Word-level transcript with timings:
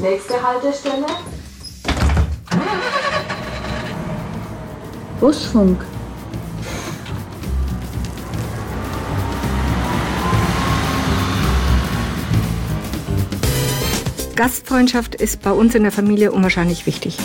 Nächste 0.00 0.42
Haltestelle. 0.42 1.06
Busfunk. 5.20 5.84
Gastfreundschaft 14.36 15.16
ist 15.16 15.42
bei 15.42 15.50
uns 15.50 15.74
in 15.74 15.82
der 15.82 15.92
Familie 15.92 16.32
unwahrscheinlich 16.32 16.86
wichtig. 16.86 17.18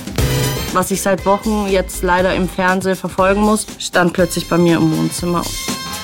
Was 0.74 0.92
ich 0.92 1.02
seit 1.02 1.26
Wochen 1.26 1.68
jetzt 1.70 2.04
leider 2.04 2.36
im 2.36 2.50
Fernsehen 2.50 2.98
verfolgen 2.98 3.40
muss, 3.40 3.68
stand 3.80 4.12
plötzlich 4.12 4.50
bei 4.50 4.58
mir 4.58 4.80
im 4.80 4.98
Wohnzimmer. 4.98 5.44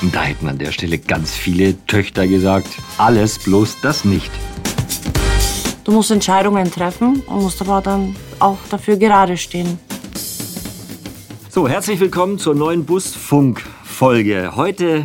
Und 0.00 0.14
da 0.14 0.22
hätten 0.22 0.48
an 0.48 0.56
der 0.56 0.72
Stelle 0.72 0.96
ganz 0.96 1.34
viele 1.34 1.76
Töchter 1.86 2.26
gesagt, 2.26 2.68
alles 2.96 3.38
bloß 3.38 3.76
das 3.82 4.06
nicht. 4.06 4.30
Du 5.84 5.90
musst 5.90 6.12
Entscheidungen 6.12 6.70
treffen 6.70 7.22
und 7.26 7.42
musst 7.42 7.60
aber 7.60 7.80
dann 7.80 8.14
auch 8.38 8.58
dafür 8.70 8.96
gerade 8.96 9.36
stehen. 9.36 9.80
So, 11.48 11.68
herzlich 11.68 11.98
willkommen 11.98 12.38
zur 12.38 12.54
neuen 12.54 12.84
Busfunk-Folge. 12.84 14.52
Heute 14.54 15.04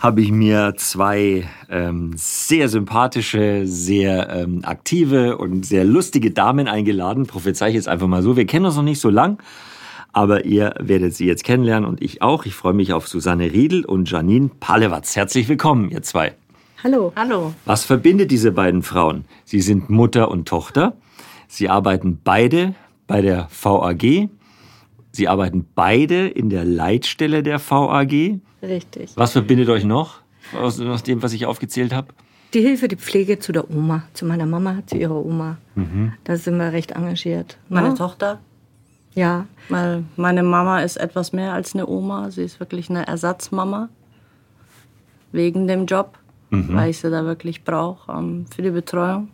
habe 0.00 0.22
ich 0.22 0.32
mir 0.32 0.74
zwei 0.78 1.46
ähm, 1.68 2.12
sehr 2.16 2.70
sympathische, 2.70 3.66
sehr 3.66 4.30
ähm, 4.30 4.60
aktive 4.64 5.36
und 5.36 5.66
sehr 5.66 5.84
lustige 5.84 6.30
Damen 6.30 6.68
eingeladen. 6.68 7.26
Prophezei 7.26 7.68
ich 7.68 7.74
jetzt 7.74 7.88
einfach 7.88 8.06
mal 8.06 8.22
so. 8.22 8.36
Wir 8.36 8.46
kennen 8.46 8.64
uns 8.64 8.76
noch 8.76 8.82
nicht 8.82 9.00
so 9.00 9.10
lang, 9.10 9.42
aber 10.14 10.46
ihr 10.46 10.74
werdet 10.78 11.14
sie 11.14 11.26
jetzt 11.26 11.44
kennenlernen 11.44 11.88
und 11.88 12.00
ich 12.00 12.22
auch. 12.22 12.46
Ich 12.46 12.54
freue 12.54 12.74
mich 12.74 12.94
auf 12.94 13.08
Susanne 13.08 13.52
Riedel 13.52 13.84
und 13.84 14.10
Janine 14.10 14.50
Palewatz. 14.58 15.16
Herzlich 15.16 15.48
willkommen, 15.48 15.90
ihr 15.90 16.02
zwei. 16.02 16.34
Hallo. 16.84 17.14
Hallo. 17.16 17.54
Was 17.64 17.86
verbindet 17.86 18.30
diese 18.30 18.52
beiden 18.52 18.82
Frauen? 18.82 19.24
Sie 19.46 19.62
sind 19.62 19.88
Mutter 19.88 20.30
und 20.30 20.46
Tochter. 20.46 20.92
Sie 21.48 21.70
arbeiten 21.70 22.20
beide 22.22 22.74
bei 23.06 23.22
der 23.22 23.48
VAG. 23.50 24.28
Sie 25.10 25.26
arbeiten 25.26 25.66
beide 25.74 26.28
in 26.28 26.50
der 26.50 26.66
Leitstelle 26.66 27.42
der 27.42 27.58
VAG. 27.58 28.38
Richtig. 28.62 29.12
Was 29.16 29.32
verbindet 29.32 29.70
euch 29.70 29.84
noch 29.84 30.20
aus, 30.60 30.78
aus 30.78 31.02
dem, 31.02 31.22
was 31.22 31.32
ich 31.32 31.46
aufgezählt 31.46 31.94
habe? 31.94 32.08
Die 32.52 32.60
Hilfe, 32.60 32.86
die 32.86 32.96
Pflege 32.96 33.38
zu 33.38 33.52
der 33.52 33.70
Oma, 33.70 34.04
zu 34.12 34.26
meiner 34.26 34.44
Mama, 34.44 34.82
zu 34.84 34.98
ihrer 34.98 35.24
Oma. 35.24 35.56
Da 36.24 36.36
sind 36.36 36.58
wir 36.58 36.70
recht 36.72 36.92
engagiert. 36.92 37.56
Meine 37.70 37.88
ne? 37.88 37.94
Tochter, 37.94 38.40
Ja, 39.14 39.46
weil 39.70 40.04
meine 40.16 40.42
Mama 40.42 40.80
ist 40.80 40.98
etwas 40.98 41.32
mehr 41.32 41.54
als 41.54 41.74
eine 41.74 41.86
Oma. 41.86 42.30
Sie 42.30 42.42
ist 42.42 42.60
wirklich 42.60 42.90
eine 42.90 43.06
Ersatzmama. 43.06 43.88
Wegen 45.32 45.66
dem 45.66 45.86
Job, 45.86 46.18
weil 46.68 46.90
ich 46.90 46.98
sie 46.98 47.10
da 47.10 47.24
wirklich 47.24 47.64
brauche 47.64 48.12
ähm, 48.12 48.46
für 48.54 48.62
die 48.62 48.70
Betreuung. 48.70 49.28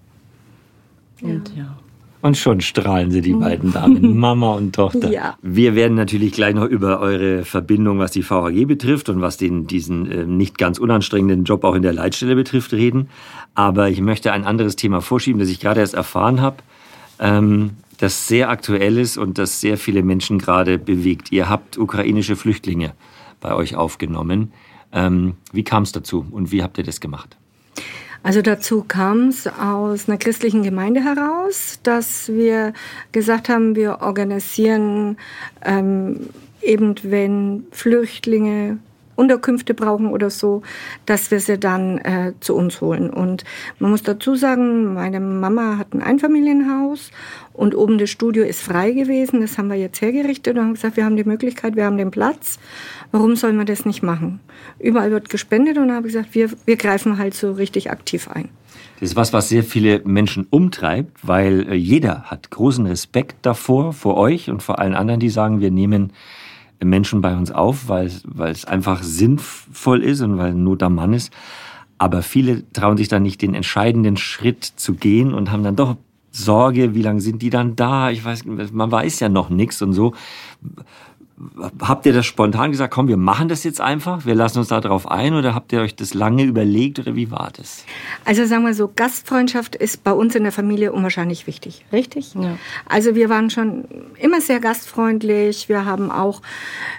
Und 1.22 1.56
ja. 1.56 1.76
Und 2.22 2.36
schon 2.36 2.60
strahlen 2.60 3.10
sie, 3.10 3.22
die 3.22 3.32
beiden 3.32 3.72
Damen, 3.74 4.18
Mama 4.18 4.52
und 4.52 4.74
Tochter. 4.74 5.10
Ja. 5.10 5.36
Wir 5.41 5.74
werden 5.74 5.94
natürlich 5.94 6.32
gleich 6.32 6.54
noch 6.54 6.66
über 6.66 7.00
eure 7.00 7.44
Verbindung, 7.44 7.98
was 7.98 8.10
die 8.10 8.22
VHG 8.22 8.66
betrifft 8.66 9.08
und 9.08 9.20
was 9.20 9.36
den, 9.36 9.66
diesen 9.66 10.10
äh, 10.10 10.24
nicht 10.24 10.58
ganz 10.58 10.78
unanstrengenden 10.78 11.44
Job 11.44 11.64
auch 11.64 11.74
in 11.74 11.82
der 11.82 11.92
Leitstelle 11.92 12.34
betrifft, 12.34 12.72
reden. 12.72 13.08
Aber 13.54 13.88
ich 13.88 14.00
möchte 14.00 14.32
ein 14.32 14.44
anderes 14.44 14.76
Thema 14.76 15.00
vorschieben, 15.00 15.41
das 15.41 15.48
ich 15.48 15.60
gerade 15.60 15.80
erst 15.80 15.94
erfahren 15.94 16.41
habe, 16.41 16.56
ähm, 17.18 17.70
das 17.98 18.28
sehr 18.28 18.48
aktuell 18.48 18.98
ist 18.98 19.16
und 19.18 19.38
das 19.38 19.60
sehr 19.60 19.76
viele 19.76 20.02
Menschen 20.02 20.38
gerade 20.38 20.78
bewegt. 20.78 21.32
Ihr 21.32 21.48
habt 21.48 21.78
ukrainische 21.78 22.36
Flüchtlinge 22.36 22.92
bei 23.41 23.54
euch 23.54 23.76
aufgenommen. 23.76 24.52
Ähm, 24.92 25.36
wie 25.52 25.64
kam 25.64 25.84
es 25.84 25.92
dazu 25.92 26.27
und 26.30 26.52
wie 26.52 26.62
habt 26.62 26.78
ihr 26.78 26.84
das 26.84 27.00
gemacht? 27.00 27.36
Also 28.22 28.42
dazu 28.42 28.84
kam 28.86 29.28
es 29.28 29.47
aus 29.47 30.08
einer 30.08 30.19
christlichen 30.19 30.62
Gemeinde 30.62 31.02
heraus, 31.02 31.80
dass 31.82 32.28
wir 32.28 32.74
gesagt 33.12 33.48
haben, 33.48 33.77
wir 33.77 34.02
organisieren 34.02 35.16
ähm, 35.64 36.28
eben, 36.60 36.94
wenn 37.02 37.65
Flüchtlinge 37.70 38.78
Unterkünfte 39.20 39.75
brauchen 39.75 40.08
oder 40.08 40.31
so, 40.31 40.62
dass 41.04 41.31
wir 41.31 41.41
sie 41.41 41.58
dann 41.58 41.98
äh, 41.98 42.32
zu 42.41 42.54
uns 42.56 42.81
holen. 42.81 43.10
Und 43.10 43.44
man 43.78 43.91
muss 43.91 44.03
dazu 44.03 44.34
sagen, 44.34 44.94
meine 44.94 45.20
Mama 45.20 45.76
hat 45.76 45.92
ein 45.92 46.03
Einfamilienhaus 46.03 47.10
und 47.53 47.75
oben 47.75 47.98
das 47.98 48.09
Studio 48.09 48.42
ist 48.42 48.62
frei 48.62 48.92
gewesen. 48.92 49.42
Das 49.42 49.59
haben 49.59 49.69
wir 49.69 49.76
jetzt 49.76 50.00
hergerichtet 50.00 50.56
und 50.56 50.62
haben 50.62 50.75
gesagt, 50.75 50.97
wir 50.97 51.04
haben 51.04 51.16
die 51.16 51.25
Möglichkeit, 51.25 51.76
wir 51.76 51.84
haben 51.84 51.98
den 51.98 52.10
Platz. 52.10 52.59
Warum 53.12 53.36
soll 53.36 53.53
man 53.53 53.66
das 53.66 53.84
nicht 53.84 54.03
machen? 54.03 54.41
Überall 54.78 55.10
wird 55.10 55.28
gespendet 55.28 55.76
und 55.76 55.92
habe 55.92 56.06
gesagt, 56.06 56.34
wir, 56.34 56.48
wir 56.64 56.76
greifen 56.76 57.19
halt 57.19 57.34
so 57.34 57.53
richtig 57.53 57.91
aktiv 57.91 58.28
ein. 58.28 58.48
Das 59.00 59.10
ist 59.10 59.16
was, 59.16 59.32
was 59.32 59.48
sehr 59.48 59.64
viele 59.64 60.00
Menschen 60.04 60.47
umtreibt, 60.50 61.26
weil 61.26 61.69
äh, 61.70 61.75
jeder 61.75 62.25
hat 62.25 62.50
großen 62.50 62.86
Respekt 62.86 63.36
davor, 63.42 63.92
vor 63.92 64.16
euch 64.16 64.50
und 64.50 64.62
vor 64.62 64.78
allen 64.78 64.94
anderen, 64.94 65.20
die 65.20 65.30
sagen, 65.30 65.60
wir 65.60 65.70
nehmen 65.70 66.12
Menschen 66.82 67.20
bei 67.20 67.36
uns 67.36 67.50
auf, 67.50 67.88
weil, 67.88 68.10
es 68.50 68.64
einfach 68.64 69.02
sinnvoll 69.02 70.02
ist 70.02 70.20
und 70.20 70.38
weil 70.38 70.54
Not 70.54 70.82
am 70.82 70.94
Mann 70.94 71.12
ist. 71.12 71.32
Aber 71.98 72.22
viele 72.22 72.70
trauen 72.72 72.96
sich 72.96 73.08
dann 73.08 73.22
nicht 73.22 73.42
den 73.42 73.54
entscheidenden 73.54 74.16
Schritt 74.16 74.64
zu 74.64 74.94
gehen 74.94 75.34
und 75.34 75.50
haben 75.50 75.62
dann 75.62 75.76
doch 75.76 75.96
Sorge, 76.32 76.94
wie 76.94 77.02
lange 77.02 77.20
sind 77.20 77.42
die 77.42 77.50
dann 77.50 77.76
da? 77.76 78.10
Ich 78.10 78.24
weiß, 78.24 78.44
man 78.46 78.91
weiß 78.91 79.20
ja 79.20 79.28
noch 79.28 79.50
nichts 79.50 79.82
und 79.82 79.92
so. 79.92 80.14
Habt 81.81 82.05
ihr 82.05 82.12
das 82.12 82.27
spontan 82.27 82.71
gesagt, 82.71 82.93
komm, 82.93 83.09
wir 83.09 83.17
machen 83.17 83.49
das 83.49 83.65
jetzt 83.65 83.81
einfach, 83.81 84.27
wir 84.27 84.34
lassen 84.34 84.59
uns 84.59 84.69
da 84.69 84.81
drauf 84.81 85.11
ein 85.11 85.34
oder 85.34 85.55
habt 85.55 85.73
ihr 85.73 85.81
euch 85.81 85.97
das 85.97 86.12
lange 86.12 86.45
überlegt 86.45 86.99
oder 86.99 87.17
wie 87.17 87.31
war 87.31 87.51
das? 87.56 87.84
Also 88.27 88.45
sagen 88.45 88.65
wir 88.67 88.75
so, 88.75 88.91
Gastfreundschaft 88.95 89.75
ist 89.75 90.05
bei 90.05 90.12
uns 90.12 90.34
in 90.34 90.43
der 90.43 90.53
Familie 90.53 90.93
unwahrscheinlich 90.93 91.47
wichtig, 91.47 91.84
richtig? 91.93 92.34
Ja. 92.34 92.59
Also 92.87 93.15
wir 93.15 93.31
waren 93.31 93.49
schon 93.49 93.84
immer 94.19 94.41
sehr 94.41 94.61
gastfreundlich. 94.61 95.69
Wir 95.69 95.87
haben 95.87 96.11
auch 96.11 96.43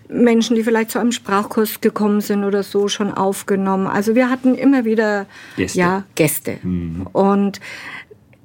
Menschen, 0.09 0.55
die 0.55 0.63
vielleicht 0.63 0.89
zu 0.91 0.99
einem 0.99 1.11
Sprachkurs 1.11 1.81
gekommen 1.81 2.21
sind 2.21 2.43
oder 2.43 2.63
so, 2.63 2.87
schon 2.87 3.11
aufgenommen. 3.11 3.85
Also 3.85 4.15
wir 4.15 4.29
hatten 4.29 4.55
immer 4.55 4.85
wieder 4.85 5.27
Gäste. 5.55 5.77
ja 5.77 6.03
Gäste 6.15 6.57
und 7.13 7.59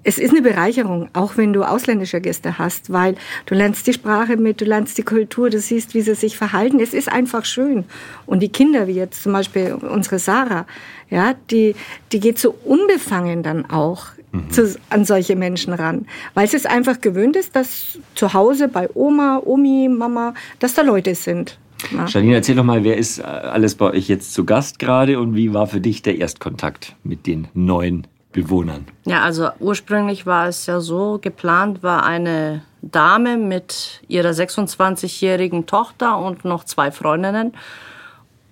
es 0.07 0.19
ist 0.19 0.31
eine 0.31 0.41
Bereicherung, 0.41 1.09
auch 1.15 1.37
wenn 1.37 1.53
du 1.53 1.65
ausländische 1.65 2.21
Gäste 2.21 2.59
hast, 2.59 2.93
weil 2.93 3.17
du 3.47 3.57
lernst 3.57 3.89
die 3.89 3.93
Sprache 3.93 4.37
mit, 4.37 4.61
du 4.61 4.65
lernst 4.65 4.97
die 4.99 5.03
Kultur, 5.03 5.51
du 5.51 5.59
siehst, 5.59 5.95
wie 5.95 6.01
sie 6.01 6.15
sich 6.15 6.37
verhalten. 6.37 6.79
Es 6.79 6.95
ist 6.95 7.11
einfach 7.11 7.45
schön. 7.45 7.85
Und 8.25 8.41
die 8.41 8.49
Kinder, 8.49 8.87
wie 8.87 8.93
jetzt 8.93 9.25
zum 9.25 9.33
Beispiel 9.33 9.75
unsere 9.75 10.21
Sarah, 10.21 10.67
ja, 11.11 11.35
die, 11.51 11.75
die 12.13 12.21
geht 12.21 12.39
so 12.39 12.55
unbefangen 12.65 13.43
dann 13.43 13.69
auch 13.69 14.07
zu, 14.51 14.77
an 14.91 15.05
solche 15.05 15.35
Menschen 15.35 15.73
ran, 15.73 16.07
weil 16.35 16.47
sie 16.47 16.57
es 16.57 16.67
einfach 16.67 17.01
gewöhnt 17.01 17.35
ist, 17.35 17.57
dass 17.57 17.99
zu 18.15 18.33
Hause 18.33 18.69
bei 18.69 18.89
Oma, 18.95 19.41
Omi, 19.45 19.89
Mama, 19.89 20.35
dass 20.61 20.75
da 20.75 20.83
Leute 20.83 21.17
sind. 21.17 21.59
Ja. 21.93 22.07
Janine, 22.07 22.37
erzähl 22.37 22.55
doch 22.55 22.65
mal, 22.65 22.85
wer 22.85 22.97
ist 22.97 23.19
äh, 23.19 23.23
alles 23.23 23.75
bei 23.75 23.91
euch 23.91 24.09
jetzt 24.09 24.35
zu 24.35 24.45
Gast 24.45 24.79
gerade 24.79 25.19
und 25.19 25.35
wie 25.35 25.53
war 25.53 25.67
für 25.67 25.81
dich 25.81 26.03
der 26.03 26.19
Erstkontakt 26.19 26.95
mit 27.03 27.27
den 27.27 27.49
neuen 27.55 28.07
Bewohnern? 28.37 28.87
Ja, 29.07 29.23
also 29.23 29.49
ursprünglich 29.61 30.27
war 30.27 30.47
es 30.47 30.67
ja 30.67 30.81
so, 30.81 31.19
geplant 31.21 31.83
war 31.83 32.05
eine 32.05 32.63
Dame 32.83 33.39
mit 33.39 34.03
ihrer 34.09 34.31
26-jährigen 34.31 35.65
Tochter 35.65 36.19
und 36.19 36.45
noch 36.45 36.65
zwei 36.65 36.93
Freundinnen. 36.93 37.55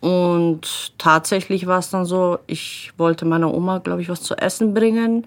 Und 0.00 0.94
tatsächlich 0.96 1.66
war 1.66 1.80
es 1.80 1.90
dann 1.90 2.06
so, 2.06 2.38
ich 2.46 2.92
wollte 2.96 3.26
meiner 3.26 3.52
Oma, 3.52 3.78
glaube 3.78 4.00
ich, 4.00 4.08
was 4.08 4.22
zu 4.22 4.34
essen 4.36 4.72
bringen, 4.72 5.26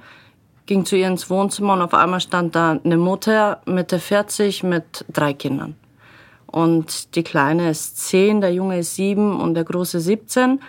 ging 0.65 0.85
zu 0.85 0.95
ihr 0.97 1.07
ins 1.07 1.29
Wohnzimmer 1.29 1.73
und 1.73 1.83
auf 1.83 1.93
einmal 1.93 2.19
stand 2.19 2.55
da 2.55 2.79
eine 2.83 2.97
Mutter 2.97 3.61
Mitte 3.67 3.99
40 3.99 4.63
mit 4.63 5.05
drei 5.13 5.33
Kindern. 5.33 5.75
Und 6.47 7.15
die 7.15 7.23
Kleine 7.23 7.69
ist 7.69 7.97
10, 8.07 8.41
der 8.41 8.53
Junge 8.53 8.79
ist 8.79 8.95
7 8.95 9.39
und 9.39 9.53
der 9.53 9.65
Große 9.65 9.99
17. 9.99 10.61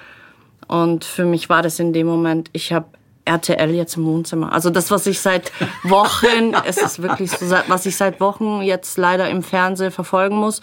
Und 0.67 1.05
für 1.05 1.25
mich 1.25 1.49
war 1.49 1.63
das 1.63 1.79
in 1.79 1.95
dem 1.95 2.07
Moment, 2.07 2.51
ich 2.53 2.75
habe 2.75 2.87
RTL 3.29 3.71
jetzt 3.71 3.97
im 3.97 4.05
Wohnzimmer. 4.05 4.53
Also 4.53 4.71
das, 4.71 4.91
was 4.91 5.07
ich 5.07 5.21
seit 5.21 5.53
Wochen, 5.85 6.55
es 6.67 6.79
ist 6.79 7.03
wirklich 7.03 7.31
so, 7.31 7.55
was 7.69 7.87
ich 7.87 7.97
seit 7.97 8.21
Wochen 8.21 8.63
jetzt 8.63 8.97
leider 8.99 9.29
im 9.29 9.43
Fernsehen 9.43 9.91
verfolgen 9.91 10.37
muss, 10.37 10.61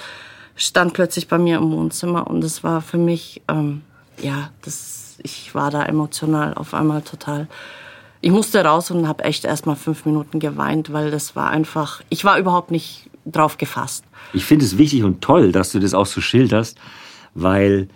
stand 0.55 0.93
plötzlich 0.93 1.27
bei 1.27 1.37
mir 1.37 1.57
im 1.57 1.71
Wohnzimmer 1.71 2.27
und 2.27 2.43
es 2.43 2.63
war 2.63 2.81
für 2.81 2.97
mich, 2.97 3.41
ähm, 3.47 3.81
ja, 4.21 4.49
das, 4.63 5.17
ich 5.23 5.53
war 5.53 5.69
da 5.71 5.83
emotional 5.83 6.53
auf 6.55 6.73
einmal 6.73 7.01
total. 7.01 7.47
Ich 8.21 8.31
musste 8.31 8.63
raus 8.63 8.89
und 8.89 9.07
habe 9.07 9.23
echt 9.23 9.45
erst 9.45 9.65
mal 9.65 9.75
fünf 9.75 10.05
Minuten 10.05 10.39
geweint, 10.39 10.91
weil 10.91 11.11
das 11.11 11.35
war 11.35 11.49
einfach, 11.49 12.01
ich 12.09 12.25
war 12.25 12.39
überhaupt 12.39 12.71
nicht 12.71 13.09
drauf 13.25 13.57
gefasst. 13.57 14.03
Ich 14.33 14.45
finde 14.45 14.65
es 14.65 14.77
wichtig 14.77 15.03
und 15.03 15.21
toll, 15.21 15.51
dass 15.51 15.71
du 15.71 15.79
das 15.79 15.93
auch 15.93 16.05
so 16.05 16.21
schilderst, 16.21 16.77
weil 17.33 17.89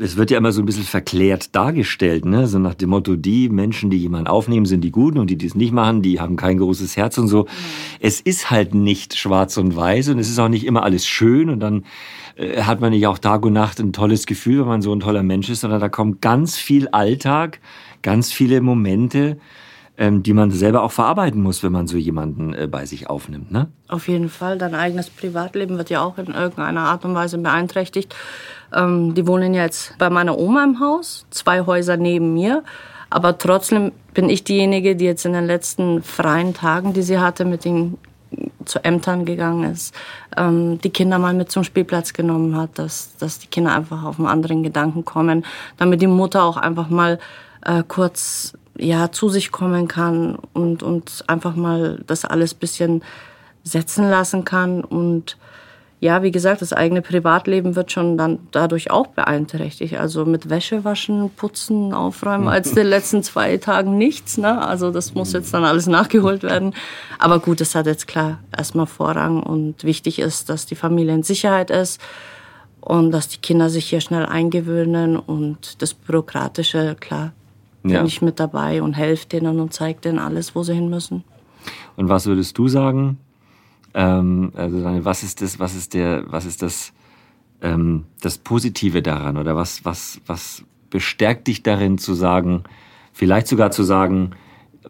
es 0.00 0.16
wird 0.16 0.32
ja 0.32 0.38
immer 0.38 0.50
so 0.50 0.60
ein 0.60 0.66
bisschen 0.66 0.84
verklärt 0.84 1.54
dargestellt, 1.54 2.24
ne? 2.24 2.48
So 2.48 2.58
nach 2.58 2.74
dem 2.74 2.90
Motto, 2.90 3.14
die 3.14 3.48
Menschen, 3.48 3.88
die 3.88 3.98
jemanden 3.98 4.26
aufnehmen, 4.26 4.66
sind 4.66 4.82
die 4.82 4.90
Guten 4.90 5.18
und 5.18 5.30
die, 5.30 5.36
die 5.36 5.46
es 5.46 5.54
nicht 5.54 5.72
machen, 5.72 6.02
die 6.02 6.20
haben 6.20 6.36
kein 6.36 6.58
großes 6.58 6.96
Herz 6.96 7.18
und 7.18 7.28
so. 7.28 7.46
Es 8.00 8.20
ist 8.20 8.50
halt 8.50 8.74
nicht 8.74 9.16
schwarz 9.16 9.56
und 9.56 9.76
weiß 9.76 10.08
und 10.08 10.18
es 10.18 10.28
ist 10.28 10.40
auch 10.40 10.48
nicht 10.48 10.66
immer 10.66 10.82
alles 10.82 11.06
schön 11.06 11.50
und 11.50 11.60
dann 11.60 11.84
äh, 12.36 12.62
hat 12.62 12.80
man 12.80 12.90
nicht 12.90 13.06
auch 13.06 13.18
Tag 13.18 13.44
und 13.46 13.52
Nacht 13.52 13.78
ein 13.78 13.92
tolles 13.92 14.26
Gefühl, 14.26 14.60
wenn 14.60 14.68
man 14.68 14.82
so 14.82 14.92
ein 14.92 15.00
toller 15.00 15.22
Mensch 15.22 15.48
ist, 15.48 15.60
sondern 15.60 15.80
da 15.80 15.88
kommt 15.88 16.20
ganz 16.20 16.56
viel 16.56 16.88
Alltag, 16.88 17.60
ganz 18.02 18.32
viele 18.32 18.60
Momente, 18.60 19.38
ähm, 19.96 20.24
die 20.24 20.32
man 20.32 20.50
selber 20.50 20.82
auch 20.82 20.90
verarbeiten 20.90 21.40
muss, 21.40 21.62
wenn 21.62 21.70
man 21.70 21.86
so 21.86 21.96
jemanden 21.96 22.52
äh, 22.54 22.66
bei 22.66 22.86
sich 22.86 23.08
aufnimmt. 23.08 23.52
Ne? 23.52 23.68
Auf 23.86 24.08
jeden 24.08 24.28
Fall. 24.28 24.58
Dein 24.58 24.74
eigenes 24.74 25.10
Privatleben 25.10 25.78
wird 25.78 25.90
ja 25.90 26.02
auch 26.02 26.18
in 26.18 26.26
irgendeiner 26.26 26.80
Art 26.80 27.04
und 27.04 27.14
Weise 27.14 27.38
beeinträchtigt. 27.38 28.14
Ähm, 28.74 29.14
die 29.14 29.26
wohnen 29.26 29.54
jetzt 29.54 29.96
bei 29.98 30.10
meiner 30.10 30.38
Oma 30.38 30.64
im 30.64 30.80
Haus, 30.80 31.26
zwei 31.30 31.64
Häuser 31.64 31.96
neben 31.96 32.34
mir. 32.34 32.62
Aber 33.10 33.38
trotzdem 33.38 33.92
bin 34.12 34.28
ich 34.28 34.44
diejenige, 34.44 34.96
die 34.96 35.04
jetzt 35.04 35.24
in 35.24 35.32
den 35.32 35.46
letzten 35.46 36.02
freien 36.02 36.54
Tagen, 36.54 36.92
die 36.92 37.02
sie 37.02 37.18
hatte, 37.18 37.44
mit 37.44 37.64
den 37.64 37.98
zu 38.64 38.84
Ämtern 38.84 39.24
gegangen 39.24 39.70
ist, 39.72 39.94
ähm, 40.36 40.80
die 40.80 40.90
Kinder 40.90 41.18
mal 41.18 41.34
mit 41.34 41.50
zum 41.50 41.64
Spielplatz 41.64 42.12
genommen 42.12 42.56
hat, 42.56 42.78
dass, 42.78 43.16
dass 43.18 43.38
die 43.38 43.46
Kinder 43.46 43.74
einfach 43.74 44.02
auf 44.02 44.18
einen 44.18 44.26
anderen 44.26 44.62
Gedanken 44.62 45.04
kommen, 45.04 45.44
damit 45.76 46.02
die 46.02 46.06
Mutter 46.06 46.42
auch 46.42 46.56
einfach 46.56 46.88
mal 46.88 47.18
äh, 47.64 47.82
kurz 47.86 48.54
ja, 48.76 49.12
zu 49.12 49.28
sich 49.28 49.52
kommen 49.52 49.88
kann 49.88 50.36
und, 50.52 50.82
und 50.82 51.24
einfach 51.28 51.54
mal 51.54 52.02
das 52.06 52.24
alles 52.24 52.54
bisschen 52.54 53.02
setzen 53.62 54.08
lassen 54.08 54.44
kann. 54.44 54.82
Und 54.82 55.36
ja, 56.04 56.22
wie 56.22 56.30
gesagt, 56.30 56.60
das 56.60 56.74
eigene 56.74 57.00
Privatleben 57.00 57.76
wird 57.76 57.90
schon 57.90 58.18
dann 58.18 58.38
dadurch 58.50 58.90
auch 58.90 59.06
beeinträchtigt. 59.06 59.96
Also 59.96 60.26
mit 60.26 60.50
Wäsche 60.50 60.84
waschen, 60.84 61.30
putzen, 61.30 61.94
aufräumen, 61.94 62.46
als 62.46 62.72
den 62.72 62.88
letzten 62.88 63.22
zwei 63.22 63.56
Tagen 63.56 63.96
nichts. 63.96 64.36
Ne? 64.36 64.60
Also 64.60 64.90
das 64.90 65.14
muss 65.14 65.32
jetzt 65.32 65.54
dann 65.54 65.64
alles 65.64 65.86
nachgeholt 65.86 66.42
werden. 66.42 66.74
Aber 67.18 67.38
gut, 67.38 67.62
das 67.62 67.74
hat 67.74 67.86
jetzt 67.86 68.06
klar 68.06 68.40
erstmal 68.54 68.84
Vorrang 68.84 69.42
und 69.42 69.82
wichtig 69.82 70.18
ist, 70.18 70.50
dass 70.50 70.66
die 70.66 70.74
Familie 70.74 71.14
in 71.14 71.22
Sicherheit 71.22 71.70
ist 71.70 72.02
und 72.82 73.10
dass 73.10 73.28
die 73.28 73.38
Kinder 73.38 73.70
sich 73.70 73.86
hier 73.86 74.02
schnell 74.02 74.26
eingewöhnen 74.26 75.16
und 75.16 75.80
das 75.80 75.94
Bürokratische, 75.94 76.98
klar, 77.00 77.32
ja. 77.82 77.96
bin 77.96 78.06
ich 78.06 78.20
mit 78.20 78.38
dabei 78.38 78.82
und 78.82 78.92
helfe 78.92 79.26
denen 79.26 79.58
und 79.58 79.72
zeige 79.72 80.02
denen 80.02 80.18
alles, 80.18 80.54
wo 80.54 80.64
sie 80.64 80.74
hin 80.74 80.90
müssen. 80.90 81.24
Und 81.96 82.10
was 82.10 82.26
würdest 82.26 82.58
du 82.58 82.68
sagen? 82.68 83.16
Ähm, 83.94 84.52
also 84.54 85.04
was 85.04 85.22
ist 85.22 85.40
das, 85.40 85.58
was 85.58 85.74
ist 85.74 85.94
der, 85.94 86.24
was 86.26 86.44
ist 86.44 86.62
das, 86.62 86.92
ähm, 87.62 88.04
das 88.20 88.38
Positive 88.38 89.02
daran? 89.02 89.36
Oder 89.36 89.56
was, 89.56 89.84
was, 89.84 90.20
was 90.26 90.64
bestärkt 90.90 91.46
dich 91.46 91.62
darin 91.62 91.98
zu 91.98 92.14
sagen, 92.14 92.64
vielleicht 93.12 93.46
sogar 93.46 93.70
zu 93.70 93.82
sagen, 93.84 94.32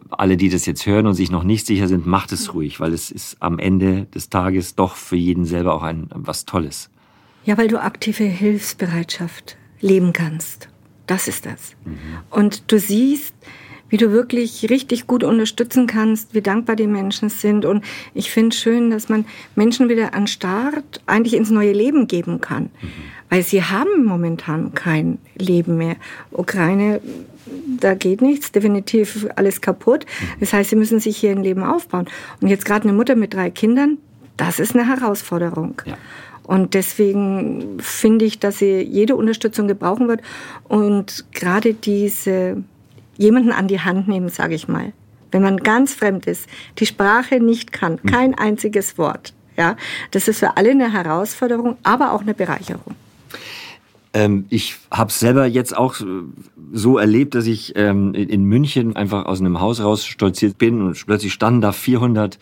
alle, 0.09 0.37
die 0.37 0.49
das 0.49 0.65
jetzt 0.65 0.85
hören 0.85 1.07
und 1.07 1.13
sich 1.13 1.31
noch 1.31 1.43
nicht 1.43 1.65
sicher 1.65 1.87
sind, 1.87 2.05
macht 2.05 2.31
es 2.31 2.53
ruhig, 2.53 2.79
weil 2.79 2.93
es 2.93 3.11
ist 3.11 3.37
am 3.39 3.59
Ende 3.59 4.05
des 4.05 4.29
Tages 4.29 4.75
doch 4.75 4.95
für 4.95 5.15
jeden 5.15 5.45
selber 5.45 5.73
auch 5.73 5.83
ein 5.83 6.09
was 6.13 6.45
Tolles. 6.45 6.89
Ja, 7.45 7.57
weil 7.57 7.67
du 7.67 7.81
aktive 7.81 8.23
Hilfsbereitschaft 8.23 9.57
leben 9.79 10.13
kannst. 10.13 10.69
Das 11.07 11.27
ist 11.27 11.45
das. 11.45 11.75
Mhm. 11.85 11.97
Und 12.31 12.71
du 12.71 12.79
siehst, 12.79 13.35
wie 13.89 13.97
du 13.97 14.11
wirklich 14.11 14.69
richtig 14.69 15.07
gut 15.07 15.23
unterstützen 15.23 15.87
kannst, 15.87 16.33
wie 16.33 16.41
dankbar 16.41 16.75
die 16.75 16.87
Menschen 16.87 17.29
sind. 17.29 17.65
Und 17.65 17.83
ich 18.13 18.31
finde 18.31 18.55
schön, 18.55 18.89
dass 18.89 19.09
man 19.09 19.25
Menschen 19.55 19.89
wieder 19.89 20.13
an 20.13 20.27
Start 20.27 21.01
eigentlich 21.05 21.35
ins 21.35 21.51
neue 21.51 21.73
Leben 21.73 22.07
geben 22.07 22.41
kann. 22.41 22.63
Mhm. 22.63 22.87
Weil 23.29 23.43
sie 23.43 23.63
haben 23.63 24.05
momentan 24.05 24.73
kein 24.73 25.19
Leben 25.37 25.77
mehr. 25.77 25.95
Ukraine, 26.31 27.01
da 27.79 27.93
geht 27.93 28.21
nichts, 28.21 28.51
definitiv 28.51 29.27
alles 29.35 29.61
kaputt. 29.61 30.05
Mhm. 30.05 30.39
Das 30.39 30.53
heißt, 30.53 30.71
sie 30.71 30.75
müssen 30.75 30.99
sich 30.99 31.17
hier 31.17 31.31
ein 31.31 31.43
Leben 31.43 31.63
aufbauen. 31.63 32.07
Und 32.41 32.47
jetzt 32.47 32.65
gerade 32.65 32.87
eine 32.87 32.97
Mutter 32.97 33.15
mit 33.15 33.33
drei 33.33 33.49
Kindern, 33.49 33.97
das 34.37 34.59
ist 34.59 34.75
eine 34.75 34.87
Herausforderung. 34.87 35.81
Ja. 35.85 35.97
Und 36.43 36.73
deswegen 36.73 37.77
finde 37.79 38.25
ich, 38.25 38.39
dass 38.39 38.59
sie 38.59 38.81
jede 38.81 39.15
Unterstützung 39.15 39.67
gebrauchen 39.67 40.07
wird. 40.07 40.21
Und 40.67 41.25
gerade 41.31 41.73
diese 41.73 42.63
jemanden 43.17 43.51
an 43.51 43.67
die 43.67 43.79
Hand 43.79 44.07
nehmen, 44.07 44.29
sage 44.29 44.55
ich 44.55 44.67
mal. 44.67 44.93
Wenn 45.31 45.41
man 45.41 45.57
ganz 45.57 45.93
fremd 45.93 46.27
ist, 46.27 46.47
die 46.79 46.85
Sprache 46.85 47.39
nicht 47.39 47.71
kann, 47.71 47.99
hm. 48.01 48.09
kein 48.09 48.35
einziges 48.35 48.97
Wort. 48.97 49.33
Ja, 49.57 49.77
das 50.11 50.27
ist 50.27 50.39
für 50.39 50.57
alle 50.57 50.71
eine 50.71 50.91
Herausforderung, 50.91 51.77
aber 51.83 52.11
auch 52.11 52.21
eine 52.21 52.33
Bereicherung. 52.33 52.95
Ähm, 54.13 54.45
ich 54.49 54.75
habe 54.91 55.11
selber 55.11 55.45
jetzt 55.45 55.75
auch 55.77 55.95
so 56.73 56.97
erlebt, 56.97 57.35
dass 57.35 57.47
ich 57.47 57.73
ähm, 57.75 58.13
in 58.13 58.43
München 58.45 58.95
einfach 58.95 59.25
aus 59.25 59.39
einem 59.39 59.59
Haus 59.59 59.81
raus 59.81 60.05
stolziert 60.05 60.57
bin 60.57 60.81
und 60.81 61.05
plötzlich 61.05 61.33
standen 61.33 61.61
da 61.61 61.71
400 61.71 62.37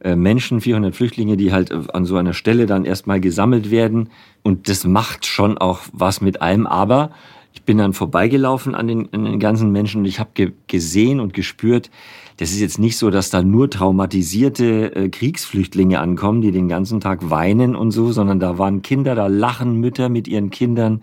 äh, 0.00 0.14
Menschen, 0.14 0.60
400 0.60 0.94
Flüchtlinge, 0.94 1.36
die 1.36 1.52
halt 1.52 1.70
äh, 1.70 1.80
an 1.92 2.04
so 2.04 2.16
einer 2.16 2.32
Stelle 2.32 2.66
dann 2.66 2.84
erstmal 2.84 3.20
gesammelt 3.20 3.70
werden. 3.70 4.10
Und 4.42 4.68
das 4.68 4.84
macht 4.84 5.26
schon 5.26 5.58
auch 5.58 5.80
was 5.92 6.20
mit 6.20 6.40
allem. 6.40 6.66
Aber 6.66 7.10
ich 7.58 7.64
bin 7.64 7.78
dann 7.78 7.92
vorbeigelaufen 7.92 8.76
an 8.76 8.86
den, 8.86 9.12
an 9.12 9.24
den 9.24 9.40
ganzen 9.40 9.72
Menschen 9.72 10.02
und 10.02 10.04
ich 10.04 10.20
habe 10.20 10.30
ge 10.34 10.52
gesehen 10.68 11.18
und 11.18 11.34
gespürt, 11.34 11.90
das 12.36 12.50
ist 12.50 12.60
jetzt 12.60 12.78
nicht 12.78 12.96
so, 12.96 13.10
dass 13.10 13.30
da 13.30 13.42
nur 13.42 13.68
traumatisierte 13.68 14.94
äh, 14.94 15.08
Kriegsflüchtlinge 15.08 15.98
ankommen, 15.98 16.40
die 16.40 16.52
den 16.52 16.68
ganzen 16.68 17.00
Tag 17.00 17.30
weinen 17.30 17.74
und 17.74 17.90
so, 17.90 18.12
sondern 18.12 18.38
da 18.38 18.58
waren 18.58 18.82
Kinder, 18.82 19.16
da 19.16 19.26
lachen 19.26 19.74
Mütter 19.80 20.08
mit 20.08 20.28
ihren 20.28 20.50
Kindern. 20.50 21.02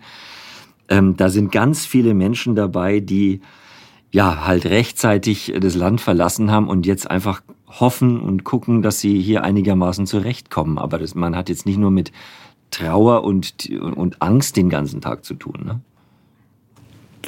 Ähm, 0.88 1.14
da 1.18 1.28
sind 1.28 1.52
ganz 1.52 1.84
viele 1.84 2.14
Menschen 2.14 2.54
dabei, 2.54 3.00
die 3.00 3.42
ja 4.10 4.46
halt 4.46 4.64
rechtzeitig 4.64 5.52
das 5.60 5.74
Land 5.74 6.00
verlassen 6.00 6.50
haben 6.50 6.68
und 6.68 6.86
jetzt 6.86 7.10
einfach 7.10 7.42
hoffen 7.66 8.18
und 8.18 8.44
gucken, 8.44 8.80
dass 8.80 9.00
sie 9.00 9.20
hier 9.20 9.44
einigermaßen 9.44 10.06
zurechtkommen. 10.06 10.78
Aber 10.78 10.96
das, 10.96 11.14
man 11.14 11.36
hat 11.36 11.50
jetzt 11.50 11.66
nicht 11.66 11.76
nur 11.76 11.90
mit 11.90 12.12
Trauer 12.70 13.24
und, 13.24 13.68
und 13.78 14.22
Angst 14.22 14.56
den 14.56 14.70
ganzen 14.70 15.02
Tag 15.02 15.22
zu 15.26 15.34
tun. 15.34 15.64
Ne? 15.66 15.80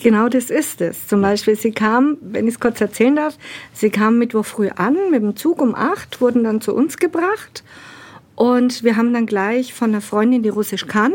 Genau 0.02 0.28
das 0.28 0.50
ist 0.50 0.80
es. 0.80 1.08
Zum 1.08 1.22
Beispiel, 1.22 1.56
sie 1.56 1.72
kam, 1.72 2.18
wenn 2.20 2.46
ich 2.46 2.54
es 2.54 2.60
kurz 2.60 2.80
erzählen 2.80 3.16
darf, 3.16 3.36
sie 3.72 3.90
kam 3.90 4.18
Mittwoch 4.18 4.44
früh 4.44 4.68
an 4.68 4.96
mit 5.10 5.22
dem 5.22 5.34
Zug 5.36 5.60
um 5.60 5.74
acht, 5.74 6.20
wurden 6.20 6.44
dann 6.44 6.60
zu 6.60 6.74
uns 6.74 6.98
gebracht 6.98 7.64
und 8.38 8.84
wir 8.84 8.96
haben 8.96 9.12
dann 9.12 9.26
gleich 9.26 9.74
von 9.74 9.90
einer 9.90 10.00
Freundin, 10.00 10.44
die 10.44 10.48
Russisch 10.48 10.86
kann, 10.86 11.12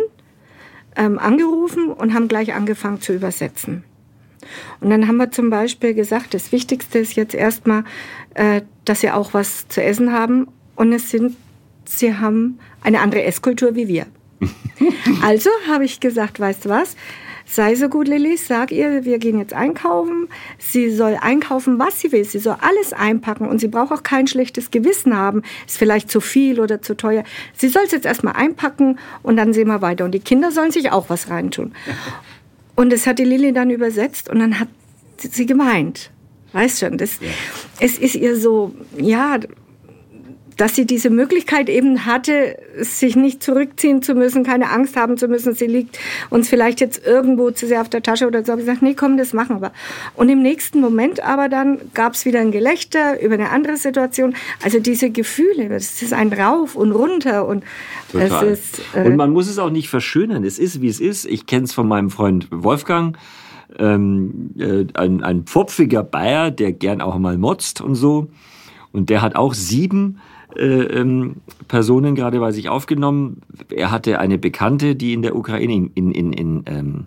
ähm, 0.97 1.17
angerufen 1.17 1.87
und 1.87 2.13
haben 2.13 2.27
gleich 2.27 2.53
angefangen 2.53 2.99
zu 2.99 3.13
übersetzen. 3.13 3.85
Und 4.81 4.89
dann 4.89 5.07
haben 5.07 5.15
wir 5.15 5.31
zum 5.31 5.49
Beispiel 5.49 5.93
gesagt, 5.93 6.33
das 6.33 6.51
Wichtigste 6.51 6.99
ist 6.99 7.15
jetzt 7.15 7.33
erstmal, 7.33 7.85
äh, 8.33 8.63
dass 8.83 8.99
sie 8.99 9.09
auch 9.09 9.33
was 9.33 9.69
zu 9.69 9.81
essen 9.81 10.11
haben. 10.11 10.49
Und 10.75 10.91
es 10.91 11.11
sind, 11.11 11.37
sie 11.85 12.13
haben 12.13 12.59
eine 12.81 12.99
andere 12.99 13.23
Esskultur 13.23 13.73
wie 13.73 13.87
wir. 13.87 14.05
also 15.23 15.49
habe 15.69 15.85
ich 15.85 16.01
gesagt, 16.01 16.41
weißt 16.41 16.65
du 16.65 16.69
was? 16.69 16.97
Sei 17.45 17.75
so 17.75 17.89
gut, 17.89 18.07
Lilly, 18.07 18.37
sag 18.37 18.71
ihr, 18.71 19.05
wir 19.05 19.19
gehen 19.19 19.37
jetzt 19.37 19.53
einkaufen. 19.53 20.27
Sie 20.57 20.89
soll 20.89 21.17
einkaufen, 21.21 21.77
was 21.77 21.99
sie 21.99 22.11
will. 22.11 22.23
Sie 22.23 22.39
soll 22.39 22.55
alles 22.61 22.93
einpacken 22.93 23.47
und 23.47 23.59
sie 23.59 23.67
braucht 23.67 23.91
auch 23.91 24.03
kein 24.03 24.27
schlechtes 24.27 24.71
Gewissen 24.71 25.15
haben. 25.15 25.43
Ist 25.67 25.77
vielleicht 25.77 26.09
zu 26.09 26.21
viel 26.21 26.59
oder 26.59 26.81
zu 26.81 26.95
teuer. 26.95 27.23
Sie 27.55 27.67
soll 27.67 27.83
es 27.85 27.91
jetzt 27.91 28.05
erstmal 28.05 28.35
einpacken 28.35 28.97
und 29.21 29.37
dann 29.37 29.53
sehen 29.53 29.67
wir 29.67 29.81
weiter. 29.81 30.05
Und 30.05 30.11
die 30.11 30.19
Kinder 30.19 30.51
sollen 30.51 30.71
sich 30.71 30.91
auch 30.91 31.09
was 31.09 31.29
reintun. 31.29 31.73
Und 32.75 32.91
das 32.91 33.05
hat 33.05 33.19
die 33.19 33.25
Lilly 33.25 33.53
dann 33.53 33.69
übersetzt 33.69 34.29
und 34.29 34.39
dann 34.39 34.59
hat 34.59 34.69
sie 35.17 35.45
gemeint. 35.45 36.11
Weißt 36.53 36.79
schon, 36.79 36.97
das, 36.97 37.19
ja. 37.19 37.27
es 37.79 37.97
ist 37.97 38.15
ihr 38.15 38.35
so, 38.35 38.73
ja, 38.97 39.39
dass 40.57 40.75
sie 40.75 40.85
diese 40.85 41.09
Möglichkeit 41.09 41.69
eben 41.69 42.05
hatte, 42.05 42.57
sich 42.79 43.15
nicht 43.15 43.43
zurückziehen 43.43 44.01
zu 44.01 44.15
müssen, 44.15 44.43
keine 44.43 44.69
Angst 44.71 44.95
haben 44.95 45.17
zu 45.17 45.27
müssen, 45.27 45.53
sie 45.53 45.67
liegt 45.67 45.99
uns 46.29 46.49
vielleicht 46.49 46.81
jetzt 46.81 47.05
irgendwo 47.05 47.51
zu 47.51 47.67
sehr 47.67 47.81
auf 47.81 47.89
der 47.89 48.03
Tasche 48.03 48.27
oder 48.27 48.43
so. 48.43 48.51
Habe 48.51 48.61
ich 48.61 48.67
gesagt, 48.67 48.83
nee, 48.83 48.93
komm, 48.93 49.17
das 49.17 49.33
machen 49.33 49.61
wir. 49.61 49.71
Und 50.15 50.29
im 50.29 50.41
nächsten 50.41 50.79
Moment 50.79 51.23
aber 51.23 51.49
dann 51.49 51.79
gab 51.93 52.13
es 52.13 52.25
wieder 52.25 52.39
ein 52.39 52.51
Gelächter 52.51 53.21
über 53.21 53.35
eine 53.35 53.49
andere 53.49 53.77
Situation. 53.77 54.35
Also 54.63 54.79
diese 54.79 55.09
Gefühle, 55.09 55.69
das 55.69 56.01
ist 56.01 56.13
ein 56.13 56.31
Rauf 56.31 56.75
und 56.75 56.91
runter 56.91 57.47
und 57.47 57.63
Total. 58.11 58.47
es 58.47 58.59
ist. 58.59 58.81
Äh 58.95 59.05
und 59.07 59.15
man 59.15 59.31
muss 59.31 59.47
es 59.47 59.57
auch 59.59 59.69
nicht 59.69 59.89
verschönern. 59.89 60.43
Es 60.43 60.59
ist, 60.59 60.81
wie 60.81 60.87
es 60.87 60.99
ist. 60.99 61.25
Ich 61.25 61.45
kenne 61.45 61.65
es 61.65 61.73
von 61.73 61.87
meinem 61.87 62.09
Freund 62.09 62.47
Wolfgang 62.51 63.17
ähm, 63.79 64.51
äh, 64.57 64.85
ein, 64.93 65.23
ein 65.23 65.43
pfopfiger 65.43 66.03
Bayer, 66.03 66.51
der 66.51 66.73
gern 66.73 67.01
auch 67.01 67.17
mal 67.17 67.37
motzt 67.37 67.81
und 67.81 67.95
so. 67.95 68.27
Und 68.91 69.09
der 69.09 69.21
hat 69.21 69.35
auch 69.35 69.53
sieben 69.53 70.19
ähm, 70.57 71.37
Personen 71.67 72.15
gerade 72.15 72.39
bei 72.39 72.51
sich 72.51 72.69
aufgenommen. 72.69 73.41
Er 73.69 73.91
hatte 73.91 74.19
eine 74.19 74.37
Bekannte, 74.37 74.95
die 74.95 75.13
in 75.13 75.21
der 75.21 75.35
Ukraine, 75.35 75.89
in, 75.93 76.11
in, 76.11 76.33
in 76.33 76.63
ähm, 76.67 77.05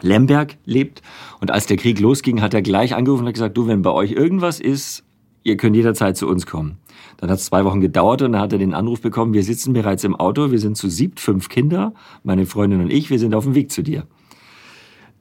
Lemberg 0.00 0.56
lebt. 0.64 1.02
Und 1.40 1.50
als 1.50 1.66
der 1.66 1.76
Krieg 1.76 2.00
losging, 2.00 2.40
hat 2.40 2.54
er 2.54 2.62
gleich 2.62 2.94
angerufen 2.94 3.26
und 3.26 3.32
gesagt, 3.32 3.56
du, 3.56 3.66
wenn 3.66 3.82
bei 3.82 3.90
euch 3.90 4.12
irgendwas 4.12 4.60
ist, 4.60 5.04
ihr 5.42 5.56
könnt 5.56 5.76
jederzeit 5.76 6.16
zu 6.16 6.28
uns 6.28 6.46
kommen. 6.46 6.78
Dann 7.16 7.30
hat 7.30 7.38
es 7.38 7.46
zwei 7.46 7.64
Wochen 7.64 7.80
gedauert 7.80 8.22
und 8.22 8.32
dann 8.32 8.40
hat 8.40 8.52
er 8.52 8.58
den 8.58 8.74
Anruf 8.74 9.00
bekommen, 9.00 9.32
wir 9.32 9.42
sitzen 9.42 9.72
bereits 9.72 10.04
im 10.04 10.14
Auto, 10.14 10.50
wir 10.50 10.58
sind 10.58 10.76
zu 10.76 10.88
siebt, 10.88 11.20
fünf 11.20 11.48
Kinder, 11.48 11.94
meine 12.22 12.46
Freundin 12.46 12.80
und 12.80 12.92
ich, 12.92 13.10
wir 13.10 13.18
sind 13.18 13.34
auf 13.34 13.44
dem 13.44 13.54
Weg 13.54 13.72
zu 13.72 13.82
dir 13.82 14.06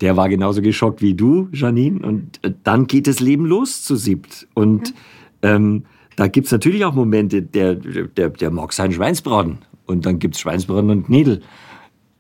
der 0.02 0.18
war 0.18 0.30
genauso 0.30 0.62
geschockt 0.62 1.02
wie 1.02 1.14
du, 1.14 1.50
Janine. 1.52 2.06
Und 2.06 2.44
äh, 2.44 2.54
dann 2.64 2.88
geht 2.88 3.08
das 3.08 3.20
Leben 3.20 3.46
los 3.46 3.84
zu 3.84 3.96
siebt. 3.96 4.48
Und 4.54 4.94
ja. 5.44 5.56
ähm, 5.56 5.84
da 6.18 6.28
gibt's 6.28 6.52
natürlich 6.52 6.84
auch 6.84 6.94
Momente, 6.94 7.42
der, 7.42 7.76
der, 7.76 8.30
der 8.30 8.52
mag 8.52 8.74
sein 8.74 8.92
Schweinsbraten. 8.92 9.60
Und 9.86 10.06
dann 10.06 10.20
gibt's 10.20 10.42
Schweinsbraten 10.42 10.90
und 10.90 11.06
Knädel. 11.06 11.42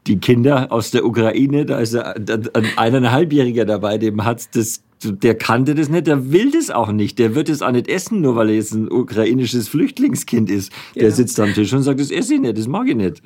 Die 0.06 0.20
Kinder 0.20 0.72
aus 0.72 0.92
der 0.92 1.04
Ukraine, 1.04 1.66
da 1.66 1.80
ist 1.80 1.96
ein 1.96 2.48
eineinhalbjähriger 2.78 3.66
dabei, 3.66 3.98
dem 3.98 4.24
hat's 4.24 4.50
das 4.52 4.84
der 5.04 5.36
kannte 5.36 5.76
das 5.76 5.90
nicht, 5.90 6.08
der 6.08 6.32
will 6.32 6.50
das 6.50 6.72
auch 6.72 6.92
nicht. 6.92 7.20
Der 7.20 7.36
wird 7.36 7.50
es 7.50 7.62
auch 7.62 7.72
nicht 7.72 7.88
essen, 7.88 8.22
nur 8.22 8.36
weil 8.36 8.50
er 8.50 8.56
jetzt 8.56 8.74
ein 8.74 8.92
ukrainisches 8.92 9.68
Flüchtlingskind 9.68 10.50
ist. 10.50 10.72
Der 10.96 11.04
ja. 11.04 11.12
sitzt 11.12 11.40
am 11.40 11.54
Tisch 11.54 11.72
und 11.74 11.84
sagt, 11.84 12.00
das 12.00 12.10
esse 12.10 12.34
ich 12.34 12.40
nicht, 12.40 12.58
das 12.58 12.68
mag 12.68 12.88
ich 12.88 12.96
nicht. 12.96 13.22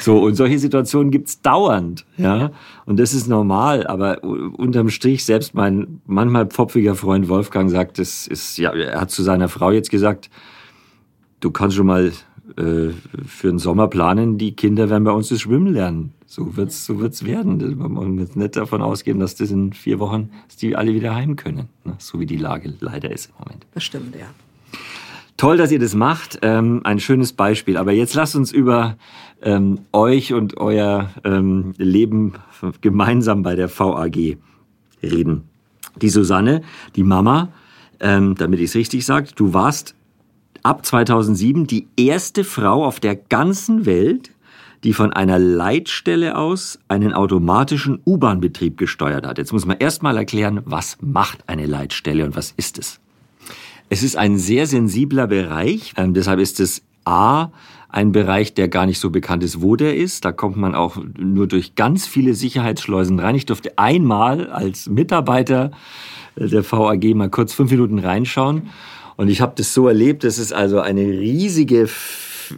So, 0.00 0.18
und 0.18 0.34
solche 0.34 0.58
Situationen 0.58 1.10
gibt's 1.10 1.40
dauernd, 1.40 2.04
ja. 2.16 2.50
Und 2.86 2.98
das 2.98 3.14
ist 3.14 3.28
normal, 3.28 3.86
aber 3.86 4.22
unterm 4.24 4.90
Strich, 4.90 5.24
selbst 5.24 5.54
mein 5.54 6.00
manchmal 6.06 6.46
pfopfiger 6.46 6.94
Freund 6.94 7.28
Wolfgang 7.28 7.70
sagt, 7.70 7.98
das 7.98 8.26
ist, 8.26 8.58
ja, 8.58 8.72
er 8.72 9.00
hat 9.00 9.10
zu 9.10 9.22
seiner 9.22 9.48
Frau 9.48 9.70
jetzt 9.70 9.90
gesagt, 9.90 10.30
du 11.40 11.50
kannst 11.50 11.76
schon 11.76 11.86
mal 11.86 12.12
äh, 12.56 12.90
für 13.26 13.48
den 13.48 13.58
Sommer 13.58 13.88
planen, 13.88 14.38
die 14.38 14.56
Kinder 14.56 14.90
werden 14.90 15.04
bei 15.04 15.12
uns 15.12 15.28
das 15.28 15.40
Schwimmen 15.40 15.72
lernen. 15.72 16.12
So 16.26 16.56
wird's, 16.56 16.84
so 16.84 17.00
wird's 17.00 17.24
werden. 17.24 17.78
Man 17.78 17.92
muss 17.92 18.36
nicht 18.36 18.56
davon 18.56 18.82
ausgehen, 18.82 19.18
dass 19.18 19.34
das 19.34 19.50
in 19.50 19.72
vier 19.72 19.98
Wochen, 19.98 20.30
dass 20.46 20.56
die 20.56 20.76
alle 20.76 20.92
wieder 20.92 21.14
heim 21.14 21.36
können. 21.36 21.68
Ne? 21.84 21.94
So 21.98 22.20
wie 22.20 22.26
die 22.26 22.36
Lage 22.36 22.74
leider 22.80 23.10
ist 23.10 23.26
im 23.26 23.44
Moment. 23.44 23.66
Das 23.72 23.84
stimmt, 23.84 24.14
ja. 24.14 24.26
Toll, 25.38 25.56
dass 25.56 25.70
ihr 25.70 25.78
das 25.78 25.94
macht. 25.94 26.40
Ähm, 26.42 26.80
ein 26.82 26.98
schönes 26.98 27.32
Beispiel. 27.32 27.76
Aber 27.76 27.92
jetzt 27.92 28.14
lasst 28.14 28.34
uns 28.34 28.50
über 28.50 28.96
ähm, 29.40 29.78
euch 29.92 30.32
und 30.32 30.56
euer 30.56 31.10
ähm, 31.22 31.74
Leben 31.78 32.34
gemeinsam 32.80 33.44
bei 33.44 33.54
der 33.54 33.70
VAG 33.70 34.36
reden. 35.00 35.44
Die 36.02 36.08
Susanne, 36.08 36.62
die 36.96 37.04
Mama, 37.04 37.50
ähm, 38.00 38.34
damit 38.34 38.58
ich 38.58 38.70
es 38.70 38.74
richtig 38.74 39.06
sage, 39.06 39.28
du 39.36 39.54
warst 39.54 39.94
ab 40.64 40.84
2007 40.84 41.68
die 41.68 41.86
erste 41.96 42.42
Frau 42.42 42.84
auf 42.84 42.98
der 42.98 43.14
ganzen 43.14 43.86
Welt, 43.86 44.32
die 44.82 44.92
von 44.92 45.12
einer 45.12 45.38
Leitstelle 45.38 46.36
aus 46.36 46.80
einen 46.88 47.12
automatischen 47.12 48.00
U-Bahn-Betrieb 48.04 48.76
gesteuert 48.76 49.24
hat. 49.24 49.38
Jetzt 49.38 49.52
muss 49.52 49.66
man 49.66 49.76
erstmal 49.78 50.16
erklären, 50.16 50.62
was 50.64 50.98
macht 51.00 51.44
eine 51.46 51.66
Leitstelle 51.66 52.24
und 52.24 52.34
was 52.34 52.54
ist 52.56 52.76
es? 52.78 53.00
Es 53.90 54.02
ist 54.02 54.16
ein 54.16 54.36
sehr 54.36 54.66
sensibler 54.66 55.26
Bereich, 55.26 55.94
ähm, 55.96 56.12
deshalb 56.14 56.40
ist 56.40 56.60
es 56.60 56.82
A, 57.04 57.48
ein 57.88 58.12
Bereich, 58.12 58.52
der 58.52 58.68
gar 58.68 58.84
nicht 58.84 58.98
so 58.98 59.08
bekannt 59.08 59.42
ist, 59.42 59.62
wo 59.62 59.76
der 59.76 59.96
ist. 59.96 60.26
Da 60.26 60.32
kommt 60.32 60.58
man 60.58 60.74
auch 60.74 60.98
nur 61.18 61.46
durch 61.46 61.74
ganz 61.74 62.06
viele 62.06 62.34
Sicherheitsschleusen 62.34 63.18
rein. 63.18 63.34
Ich 63.34 63.46
durfte 63.46 63.78
einmal 63.78 64.50
als 64.50 64.90
Mitarbeiter 64.90 65.70
der 66.36 66.70
VAG 66.70 67.14
mal 67.14 67.30
kurz 67.30 67.54
fünf 67.54 67.70
Minuten 67.70 67.98
reinschauen. 67.98 68.68
Und 69.16 69.28
ich 69.28 69.40
habe 69.40 69.54
das 69.56 69.72
so 69.72 69.88
erlebt, 69.88 70.22
das 70.22 70.38
ist 70.38 70.52
also 70.52 70.80
eine 70.80 71.00
riesige 71.00 71.88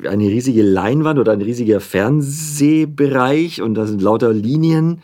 eine 0.09 0.25
riesige 0.25 0.63
Leinwand 0.63 1.19
oder 1.19 1.33
ein 1.33 1.43
riesiger 1.43 1.81
Fernsehbereich 1.81 3.61
und 3.61 3.75
da 3.75 3.87
sind 3.87 4.01
lauter 4.01 4.33
Linien 4.33 5.03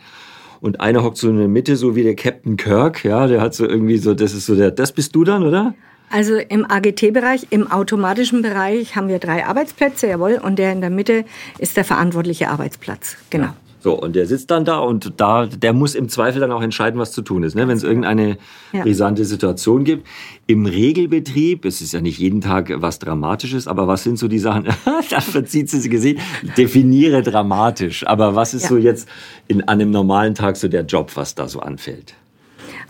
und 0.61 0.79
einer 0.79 1.03
hockt 1.03 1.17
so 1.17 1.29
in 1.29 1.37
der 1.37 1.49
Mitte, 1.49 1.75
so 1.75 1.95
wie 1.95 2.03
der 2.03 2.15
Captain 2.15 2.55
Kirk, 2.55 3.03
ja, 3.03 3.27
der 3.27 3.41
hat 3.41 3.53
so 3.53 3.67
irgendwie 3.67 3.97
so, 3.97 4.13
das 4.13 4.33
ist 4.33 4.45
so 4.45 4.55
der, 4.55 4.71
das 4.71 4.93
bist 4.93 5.13
du 5.13 5.25
dann, 5.25 5.43
oder? 5.43 5.75
Also 6.09 6.35
im 6.35 6.69
AGT-Bereich, 6.69 7.47
im 7.49 7.69
automatischen 7.69 8.41
Bereich 8.41 8.95
haben 8.95 9.09
wir 9.09 9.19
drei 9.19 9.45
Arbeitsplätze, 9.45 10.07
jawohl, 10.07 10.39
und 10.41 10.57
der 10.57 10.71
in 10.71 10.81
der 10.81 10.89
Mitte 10.89 11.25
ist 11.59 11.75
der 11.75 11.83
verantwortliche 11.83 12.49
Arbeitsplatz, 12.49 13.17
genau. 13.29 13.47
Ja. 13.47 13.55
So, 13.79 13.93
und 13.93 14.15
der 14.15 14.25
sitzt 14.25 14.49
dann 14.49 14.65
da 14.65 14.79
und 14.79 15.13
da, 15.17 15.45
der 15.45 15.71
muss 15.71 15.95
im 15.95 16.09
Zweifel 16.09 16.41
dann 16.41 16.51
auch 16.51 16.61
entscheiden, 16.61 16.99
was 16.99 17.11
zu 17.11 17.21
tun 17.21 17.43
ist, 17.43 17.55
ne? 17.55 17.67
wenn 17.67 17.77
es 17.77 17.83
irgendeine 17.83 18.37
ja. 18.73 18.81
brisante 18.81 19.23
Situation 19.23 19.83
gibt. 19.83 20.07
Im 20.47 20.65
Regelbetrieb, 20.65 21.63
es 21.63 21.79
ist 21.79 21.93
ja 21.93 22.01
nicht 22.01 22.17
jeden 22.17 22.41
Tag 22.41 22.69
was 22.81 22.99
Dramatisches, 22.99 23.67
aber 23.67 23.87
was 23.87 24.03
sind 24.03 24.17
so 24.17 24.27
die 24.27 24.39
Sachen, 24.39 24.65
da 25.09 25.21
verzieht 25.21 25.69
sie 25.69 25.79
sich 25.79 25.91
gesehen, 25.91 26.19
definiere 26.57 27.21
dramatisch. 27.21 28.05
Aber 28.05 28.35
was 28.35 28.53
ist 28.53 28.63
ja. 28.63 28.69
so 28.69 28.77
jetzt 28.77 29.07
in, 29.47 29.61
an 29.61 29.79
einem 29.79 29.91
normalen 29.91 30.33
Tag 30.33 30.57
so 30.57 30.67
der 30.67 30.83
Job, 30.83 31.11
was 31.15 31.35
da 31.35 31.47
so 31.47 31.59
anfällt? 31.59 32.15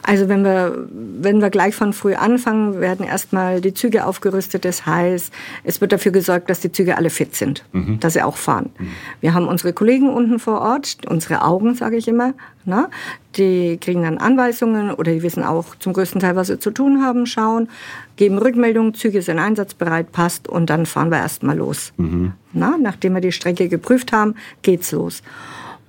Also 0.08 0.30
wenn 0.30 0.46
wir, 0.46 0.88
wenn 0.90 1.42
wir 1.42 1.50
gleich 1.50 1.76
von 1.76 1.92
früh 1.92 2.16
anfangen, 2.16 2.80
werden 2.80 3.06
erstmal 3.06 3.60
die 3.60 3.74
Züge 3.74 4.06
aufgerüstet. 4.06 4.64
Das 4.64 4.86
heißt, 4.86 5.34
es 5.66 5.82
wird 5.82 5.92
dafür 5.92 6.14
gesorgt, 6.14 6.50
dass 6.50 6.62
die 6.62 6.72
Züge 6.72 6.96
alle 6.96 7.10
fit 7.10 7.36
sind, 7.36 7.66
mhm. 7.74 8.00
dass 8.00 8.14
sie 8.14 8.22
auch 8.22 8.38
fahren. 8.38 8.70
Mhm. 8.80 8.88
Wir 9.20 9.34
haben 9.34 9.50
unsere 9.50 9.74
Kollegen 9.74 10.10
unten 10.10 10.40
vor 10.40 10.62
Ort, 10.62 11.00
unsere 11.10 11.42
Augen, 11.42 11.76
sage 11.76 11.98
ich 11.98 12.08
immer. 12.08 12.34
Ne? 12.64 12.88
Die 13.36 13.78
kriegen 13.82 14.04
dann 14.04 14.18
Anweisungen 14.18 14.92
oder 14.92 15.12
die 15.12 15.24
wissen 15.24 15.44
auch 15.44 15.76
zum 15.76 15.92
größten 15.92 16.22
Teil, 16.22 16.38
was 16.38 16.48
sie 16.48 16.58
zu 16.58 16.72
tun 16.72 17.04
haben, 17.04 17.26
schauen, 17.26 17.68
geben 18.16 18.38
Rückmeldungen, 18.38 18.94
Züge 18.94 19.22
sind 19.22 19.40
einsatzbereit, 19.40 20.14
passt 20.14 20.48
und 20.48 20.70
dann 20.70 20.86
fahren 20.86 21.12
wir 21.12 21.18
erstmal 21.18 21.58
los. 21.58 21.92
Mhm. 21.98 22.32
Na, 22.54 22.78
nachdem 22.80 23.14
wir 23.14 23.22
die 23.22 23.34
Strecke 23.34 23.68
geprüft 23.68 24.14
haben, 24.14 24.36
geht's 24.62 24.94
los. 24.94 25.22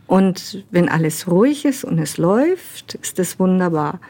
Und 0.09 0.65
wenn 0.71 0.89
alles 0.89 1.31
ruhig 1.31 1.65
ist 1.65 1.85
und 1.85 1.99
es 1.99 2.17
läuft, 2.19 2.95
ist 2.95 3.19
das 3.19 3.39
wunderbar. 3.39 4.01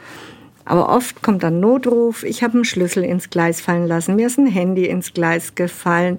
Aber 0.64 0.90
oft 0.90 1.23
kommt 1.23 1.43
dann 1.43 1.61
Notruf, 1.61 2.25
ich 2.25 2.43
habe 2.43 2.55
einen 2.55 2.64
Schlüssel 2.64 3.02
ins 3.02 3.31
Gleis 3.31 3.61
fallen 3.61 3.87
lassen, 3.87 4.17
mir 4.17 4.26
ist 4.26 4.38
ein 4.38 4.47
Handy 4.47 4.87
ins 4.87 5.12
Gleis 5.12 5.55
gefallen. 5.55 6.19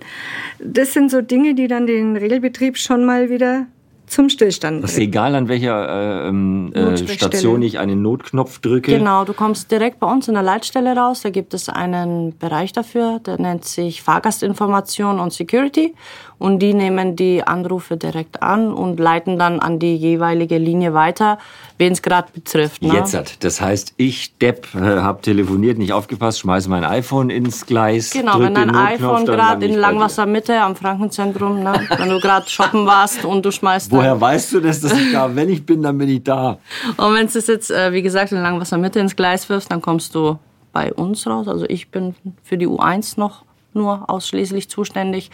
Das 0.60 0.94
sind 0.94 1.10
so 1.12 1.22
Dinge, 1.22 1.56
die 1.56 1.68
dann 1.68 1.88
den 1.88 2.18
Regelbetrieb 2.18 2.78
schon 2.78 3.06
mal 3.06 3.30
wieder 3.30 3.68
zum 4.10 4.28
Stillstand. 4.28 4.84
Das 4.84 4.94
ist 4.94 4.98
egal, 4.98 5.36
an 5.36 5.48
welcher 5.48 6.24
äh, 6.26 6.28
ähm, 6.28 6.74
äh, 6.74 6.98
Station 6.98 7.62
ich 7.62 7.80
einen 7.80 8.02
Notknopf 8.02 8.60
drücke. 8.60 8.98
Genau, 8.98 9.24
du 9.24 9.34
kommst 9.34 9.72
direkt 9.72 10.00
bei 10.00 10.12
uns 10.12 10.28
in 10.28 10.34
der 10.34 10.44
Leitstelle 10.44 10.96
raus. 10.96 11.22
Da 11.22 11.30
gibt 11.30 11.54
es 11.54 11.70
einen 11.70 12.38
Bereich 12.38 12.74
dafür, 12.74 13.20
der 13.20 13.40
nennt 13.40 13.66
sich 13.66 14.02
Fahrgastinformation 14.02 15.20
und 15.20 15.32
Security. 15.32 15.94
Und 16.40 16.60
die 16.60 16.74
nehmen 16.74 17.16
die 17.16 17.46
Anrufe 17.46 17.98
direkt 17.98 18.42
an 18.42 18.74
und 18.74 19.00
leiten 19.00 19.38
dann 19.38 19.60
an 19.60 19.78
die 19.78 19.96
jeweilige 19.96 20.58
Linie 20.58 20.94
weiter, 20.94 21.38
wen 21.78 21.92
es 21.92 22.02
gerade 22.02 22.30
betrifft. 22.34 22.82
Ne? 22.82 22.94
Jetzt 22.94 23.14
hat. 23.14 23.44
Das 23.44 23.60
heißt, 23.60 23.94
ich, 23.98 24.38
Depp, 24.38 24.74
äh, 24.74 24.80
habe 24.80 25.22
telefoniert, 25.22 25.78
nicht 25.78 25.94
aufgepasst, 25.94 26.40
schmeiße 26.40 26.70
mein 26.70 26.86
iPhone 26.86 27.30
ins 27.30 27.66
Gleis. 27.66 28.12
Genau, 28.12 28.40
wenn 28.40 28.56
dein 28.56 28.74
iPhone 28.74 29.26
gerade 29.26 29.66
in 29.66 29.76
Langwassermitte 29.76 30.60
am 30.62 30.76
Frankenzentrum, 30.76 31.62
ne, 31.62 31.74
wenn 31.98 32.10
du 32.10 32.20
gerade 32.20 32.50
shoppen 32.50 32.86
warst 32.86 33.26
und 33.26 33.46
du 33.46 33.52
schmeißt 33.52 33.92
Woher 33.92 34.20
weißt 34.20 34.54
du 34.54 34.62
das, 34.62 34.80
dass 34.80 34.94
ich 34.94 35.12
da, 35.12 35.36
wenn 35.36 35.50
ich 35.50 35.66
bin, 35.66 35.84
dann 35.84 35.98
bin 35.98 36.10
ich 36.10 36.24
da? 36.24 36.58
Und 36.98 37.14
wenn 37.14 37.28
du 37.28 37.38
es 37.38 37.48
jetzt, 37.48 37.70
äh, 37.70 37.92
wie 37.92 38.02
gesagt, 38.02 38.32
in 38.32 38.42
Langwasser-Mitte 38.42 39.00
ins 39.00 39.16
Gleis 39.16 39.50
wirfst, 39.50 39.72
dann 39.72 39.82
kommst 39.82 40.16
du 40.16 40.40
bei 40.72 40.94
uns 40.94 41.28
raus. 41.28 41.48
Also 41.48 41.66
ich 41.68 41.90
bin 41.90 42.16
für 42.44 42.58
die 42.58 42.68
U1 42.68 43.20
noch 43.20 43.44
nur 43.74 44.10
ausschließlich 44.10 44.70
zuständig. 44.70 45.32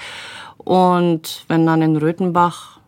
Und 0.57 1.45
wenn 1.47 1.65
dann 1.65 1.81
in 1.81 1.97
Röthenbach 1.97 2.79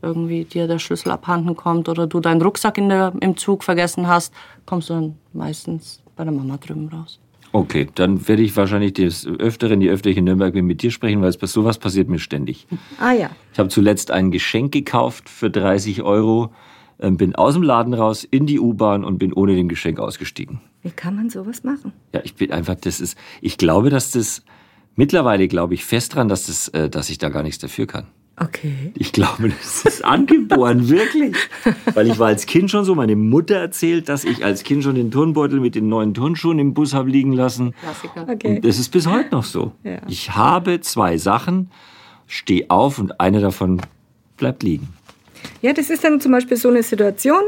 irgendwie 0.00 0.44
dir 0.44 0.66
der 0.66 0.78
Schlüssel 0.78 1.10
abhanden 1.10 1.56
kommt 1.56 1.88
oder 1.88 2.06
du 2.06 2.20
deinen 2.20 2.42
Rucksack 2.42 2.78
in 2.78 2.88
der, 2.88 3.12
im 3.20 3.36
Zug 3.36 3.62
vergessen 3.64 4.08
hast, 4.08 4.32
kommst 4.66 4.90
du 4.90 4.94
dann 4.94 5.18
meistens 5.32 6.02
bei 6.16 6.24
der 6.24 6.32
Mama 6.32 6.56
drüben 6.56 6.88
raus. 6.88 7.20
Okay, 7.54 7.86
dann 7.94 8.26
werde 8.28 8.42
ich 8.42 8.56
wahrscheinlich 8.56 8.94
des 8.94 9.26
Öfteren, 9.26 9.80
die 9.80 9.90
öfter 9.90 10.10
in 10.10 10.24
Nürnberg 10.24 10.54
mit 10.54 10.82
dir 10.82 10.90
sprechen, 10.90 11.20
weil 11.20 11.28
es 11.28 11.52
sowas 11.52 11.78
passiert 11.78 12.08
mir 12.08 12.18
ständig. 12.18 12.66
Ah 12.98 13.12
ja. 13.12 13.30
Ich 13.52 13.58
habe 13.58 13.68
zuletzt 13.68 14.10
ein 14.10 14.30
Geschenk 14.30 14.72
gekauft 14.72 15.28
für 15.28 15.50
30 15.50 16.02
Euro, 16.02 16.50
ähm, 16.98 17.18
bin 17.18 17.34
aus 17.34 17.52
dem 17.52 17.62
Laden 17.62 17.92
raus 17.92 18.24
in 18.24 18.46
die 18.46 18.58
U-Bahn 18.58 19.04
und 19.04 19.18
bin 19.18 19.34
ohne 19.34 19.54
dem 19.54 19.68
Geschenk 19.68 20.00
ausgestiegen. 20.00 20.60
Wie 20.82 20.90
kann 20.90 21.14
man 21.14 21.28
sowas 21.28 21.62
machen? 21.62 21.92
Ja, 22.14 22.20
ich 22.24 22.34
bin 22.34 22.52
einfach, 22.52 22.74
das 22.74 23.00
ist, 23.00 23.18
ich 23.42 23.58
glaube, 23.58 23.90
dass 23.90 24.12
das, 24.12 24.42
mittlerweile 24.96 25.48
glaube 25.48 25.74
ich 25.74 25.84
fest 25.84 26.14
dran, 26.14 26.28
dass 26.28 26.46
das, 26.46 26.68
äh, 26.68 26.88
dass 26.88 27.10
ich 27.10 27.18
da 27.18 27.28
gar 27.28 27.42
nichts 27.42 27.58
dafür 27.58 27.86
kann. 27.86 28.06
Okay. 28.40 28.92
Ich 28.94 29.12
glaube, 29.12 29.50
das 29.50 29.84
ist 29.84 30.04
angeboren, 30.04 30.88
wirklich. 30.88 31.36
Weil 31.92 32.08
ich 32.08 32.18
war 32.18 32.28
als 32.28 32.46
Kind 32.46 32.70
schon 32.70 32.84
so, 32.84 32.94
meine 32.94 33.14
Mutter 33.14 33.56
erzählt, 33.56 34.08
dass 34.08 34.24
ich 34.24 34.44
als 34.44 34.64
Kind 34.64 34.82
schon 34.82 34.94
den 34.94 35.10
Turnbeutel 35.10 35.60
mit 35.60 35.74
den 35.74 35.88
neuen 35.88 36.14
Turnschuhen 36.14 36.58
im 36.58 36.72
Bus 36.72 36.94
habe 36.94 37.10
liegen 37.10 37.32
lassen. 37.32 37.74
Klassiker. 37.80 38.26
Okay. 38.28 38.56
Und 38.56 38.64
das 38.64 38.78
ist 38.78 38.88
bis 38.88 39.06
heute 39.06 39.30
noch 39.32 39.44
so. 39.44 39.72
Ja. 39.84 39.98
Ich 40.08 40.34
habe 40.34 40.80
zwei 40.80 41.18
Sachen, 41.18 41.70
stehe 42.26 42.70
auf 42.70 42.98
und 42.98 43.20
eine 43.20 43.40
davon 43.40 43.82
bleibt 44.38 44.62
liegen. 44.62 44.88
Ja, 45.60 45.72
das 45.72 45.90
ist 45.90 46.02
dann 46.04 46.20
zum 46.20 46.32
Beispiel 46.32 46.56
so 46.56 46.68
eine 46.68 46.82
Situation, 46.82 47.42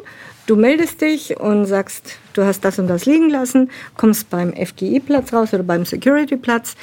du 0.46 0.56
meldest 0.56 1.00
dich 1.00 1.38
und 1.38 1.64
sagst, 1.64 2.18
du 2.34 2.44
hast 2.44 2.64
das 2.64 2.78
und 2.78 2.88
das 2.88 3.06
liegen 3.06 3.30
lassen, 3.30 3.70
kommst 3.96 4.30
beim 4.30 4.52
FGI-Platz 4.52 5.32
raus 5.32 5.54
oder 5.54 5.62
beim 5.62 5.84
Security-Platz, 5.84 6.76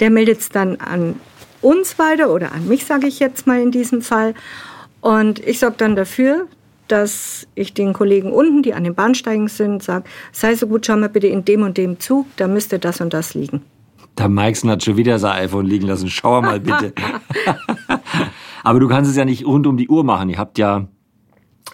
der 0.00 0.10
meldet 0.10 0.40
es 0.40 0.48
dann 0.48 0.76
an 0.76 1.16
uns 1.60 1.98
weiter 1.98 2.30
oder 2.30 2.52
an 2.52 2.68
mich, 2.68 2.84
sage 2.84 3.06
ich 3.06 3.18
jetzt 3.18 3.46
mal 3.46 3.60
in 3.60 3.70
diesem 3.70 4.02
Fall. 4.02 4.34
Und 5.00 5.40
ich 5.40 5.58
sorge 5.58 5.76
dann 5.78 5.96
dafür, 5.96 6.46
dass 6.88 7.46
ich 7.54 7.74
den 7.74 7.92
Kollegen 7.92 8.32
unten, 8.32 8.62
die 8.62 8.74
an 8.74 8.84
den 8.84 8.94
Bahnsteigen 8.94 9.48
sind, 9.48 9.82
sage, 9.82 10.04
sei 10.32 10.54
so 10.54 10.66
gut, 10.66 10.86
schau 10.86 10.96
mal 10.96 11.08
bitte 11.08 11.26
in 11.26 11.44
dem 11.44 11.62
und 11.62 11.76
dem 11.76 12.00
Zug, 12.00 12.26
da 12.36 12.48
müsste 12.48 12.78
das 12.78 13.00
und 13.00 13.12
das 13.12 13.34
liegen. 13.34 13.62
Der 14.16 14.28
Meixen 14.28 14.68
hat 14.70 14.82
schon 14.82 14.96
wieder 14.96 15.18
sein 15.18 15.44
iPhone 15.44 15.66
liegen 15.66 15.86
lassen. 15.86 16.08
Schau 16.08 16.42
mal 16.42 16.58
bitte. 16.58 16.92
Aber 18.64 18.80
du 18.80 18.88
kannst 18.88 19.10
es 19.10 19.16
ja 19.16 19.24
nicht 19.24 19.46
rund 19.46 19.66
um 19.66 19.76
die 19.76 19.88
Uhr 19.88 20.02
machen. 20.02 20.28
Ihr 20.28 20.38
habt 20.38 20.58
ja 20.58 20.88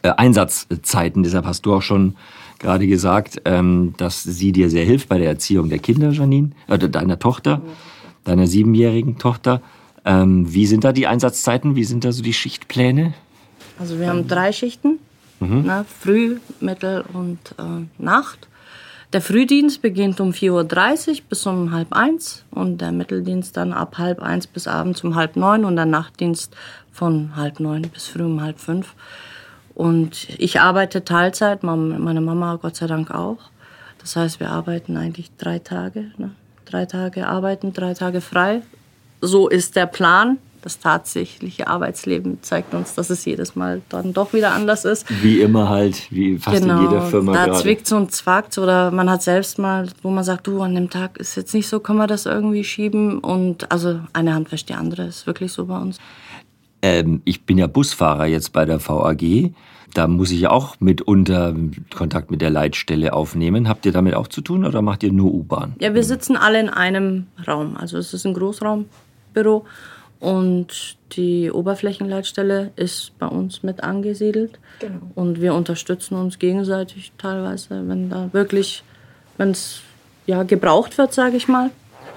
äh, 0.02 0.10
Einsatzzeiten. 0.10 1.22
Deshalb 1.22 1.46
hast 1.46 1.64
du 1.64 1.72
auch 1.72 1.80
schon 1.80 2.16
gerade 2.58 2.86
gesagt, 2.86 3.40
ähm, 3.46 3.94
dass 3.96 4.22
sie 4.22 4.52
dir 4.52 4.68
sehr 4.68 4.84
hilft 4.84 5.08
bei 5.08 5.18
der 5.18 5.28
Erziehung 5.28 5.70
der 5.70 5.78
Kinder, 5.78 6.10
Janine, 6.10 6.50
oder 6.68 6.88
deiner 6.88 7.18
Tochter, 7.18 7.62
deiner 8.24 8.46
siebenjährigen 8.46 9.18
Tochter. 9.18 9.60
Ähm, 10.04 10.52
wie 10.52 10.66
sind 10.66 10.84
da 10.84 10.92
die 10.92 11.06
Einsatzzeiten? 11.06 11.76
Wie 11.76 11.84
sind 11.84 12.04
da 12.04 12.12
so 12.12 12.22
die 12.22 12.32
Schichtpläne? 12.32 13.14
Also 13.78 13.98
wir 13.98 14.08
haben 14.08 14.28
drei 14.28 14.52
Schichten, 14.52 14.98
mhm. 15.40 15.62
ne, 15.62 15.84
Früh, 15.88 16.38
Mittel 16.60 17.04
und 17.12 17.38
äh, 17.58 18.02
Nacht. 18.02 18.48
Der 19.12 19.20
Frühdienst 19.20 19.80
beginnt 19.80 20.20
um 20.20 20.30
4.30 20.30 21.08
Uhr 21.08 21.16
bis 21.28 21.46
um 21.46 21.70
halb 21.72 21.92
eins 21.92 22.44
und 22.50 22.80
der 22.80 22.90
Mitteldienst 22.90 23.56
dann 23.56 23.72
ab 23.72 23.98
halb 23.98 24.20
eins 24.20 24.46
bis 24.46 24.66
abends 24.66 25.04
um 25.04 25.14
halb 25.14 25.36
neun 25.36 25.64
und 25.64 25.76
der 25.76 25.86
Nachtdienst 25.86 26.54
von 26.90 27.36
halb 27.36 27.60
neun 27.60 27.82
bis 27.82 28.06
früh 28.08 28.24
um 28.24 28.40
halb 28.40 28.58
fünf. 28.58 28.94
Und 29.74 30.28
ich 30.38 30.60
arbeite 30.60 31.04
Teilzeit, 31.04 31.62
meine 31.62 32.20
Mama 32.20 32.56
Gott 32.60 32.76
sei 32.76 32.86
Dank 32.86 33.10
auch. 33.10 33.38
Das 33.98 34.16
heißt, 34.16 34.40
wir 34.40 34.50
arbeiten 34.50 34.96
eigentlich 34.96 35.30
drei 35.36 35.58
Tage. 35.58 36.10
Ne? 36.16 36.30
Drei 36.74 36.86
Tage 36.86 37.28
arbeiten, 37.28 37.72
drei 37.72 37.94
Tage 37.94 38.20
frei. 38.20 38.60
So 39.20 39.48
ist 39.48 39.76
der 39.76 39.86
Plan. 39.86 40.38
Das 40.60 40.80
tatsächliche 40.80 41.68
Arbeitsleben 41.68 42.38
zeigt 42.42 42.74
uns, 42.74 42.94
dass 42.94 43.10
es 43.10 43.24
jedes 43.24 43.54
Mal 43.54 43.80
dann 43.90 44.12
doch 44.12 44.32
wieder 44.32 44.52
anders 44.54 44.84
ist. 44.84 45.06
Wie 45.22 45.40
immer 45.40 45.68
halt, 45.68 46.10
wie 46.10 46.36
fast 46.36 46.62
genau, 46.62 46.78
in 46.78 46.82
jeder 46.82 47.02
Firma 47.02 47.32
da 47.32 47.44
gerade. 47.44 47.62
zwickt 47.62 47.92
und 47.92 48.10
zwackt 48.10 48.58
oder 48.58 48.90
man 48.90 49.08
hat 49.08 49.22
selbst 49.22 49.56
mal, 49.60 49.88
wo 50.02 50.10
man 50.10 50.24
sagt, 50.24 50.48
du, 50.48 50.62
an 50.62 50.74
dem 50.74 50.90
Tag 50.90 51.16
ist 51.18 51.36
jetzt 51.36 51.54
nicht 51.54 51.68
so, 51.68 51.78
kann 51.78 51.96
man 51.96 52.08
das 52.08 52.26
irgendwie 52.26 52.64
schieben? 52.64 53.20
Und 53.20 53.70
also 53.70 54.00
eine 54.12 54.34
Hand 54.34 54.50
wäscht 54.50 54.68
die 54.68 54.74
andere, 54.74 55.04
ist 55.04 55.28
wirklich 55.28 55.52
so 55.52 55.66
bei 55.66 55.78
uns. 55.78 55.98
Ähm, 56.82 57.22
ich 57.24 57.46
bin 57.46 57.56
ja 57.56 57.68
Busfahrer 57.68 58.26
jetzt 58.26 58.52
bei 58.52 58.64
der 58.64 58.84
VAG. 58.84 59.52
Da 59.94 60.08
muss 60.08 60.30
ich 60.32 60.46
auch 60.48 60.76
mitunter 60.80 61.54
Kontakt 61.94 62.30
mit 62.30 62.42
der 62.42 62.50
Leitstelle 62.50 63.12
aufnehmen. 63.12 63.68
Habt 63.68 63.86
ihr 63.86 63.92
damit 63.92 64.14
auch 64.14 64.26
zu 64.26 64.40
tun 64.40 64.64
oder 64.64 64.82
macht 64.82 65.02
ihr 65.04 65.12
nur 65.12 65.32
U-Bahn? 65.32 65.76
Ja, 65.80 65.94
wir 65.94 66.02
sitzen 66.02 66.36
alle 66.36 66.60
in 66.60 66.68
einem 66.68 67.28
Raum. 67.46 67.76
Also 67.76 67.96
es 67.96 68.12
ist 68.12 68.26
ein 68.26 68.34
Großraumbüro 68.34 69.64
und 70.18 70.96
die 71.12 71.50
Oberflächenleitstelle 71.50 72.72
ist 72.76 73.12
bei 73.18 73.26
uns 73.26 73.62
mit 73.62 73.84
angesiedelt. 73.84 74.58
Genau. 74.80 74.98
Und 75.14 75.40
wir 75.40 75.54
unterstützen 75.54 76.16
uns 76.16 76.38
gegenseitig 76.38 77.12
teilweise, 77.16 77.88
wenn 77.88 78.10
da 78.10 78.30
wirklich, 78.32 78.82
wenn 79.38 79.50
es 79.50 79.80
ja, 80.26 80.42
gebraucht 80.42 80.98
wird, 80.98 81.14
sage 81.14 81.36
ich 81.36 81.46
mal. 81.46 81.70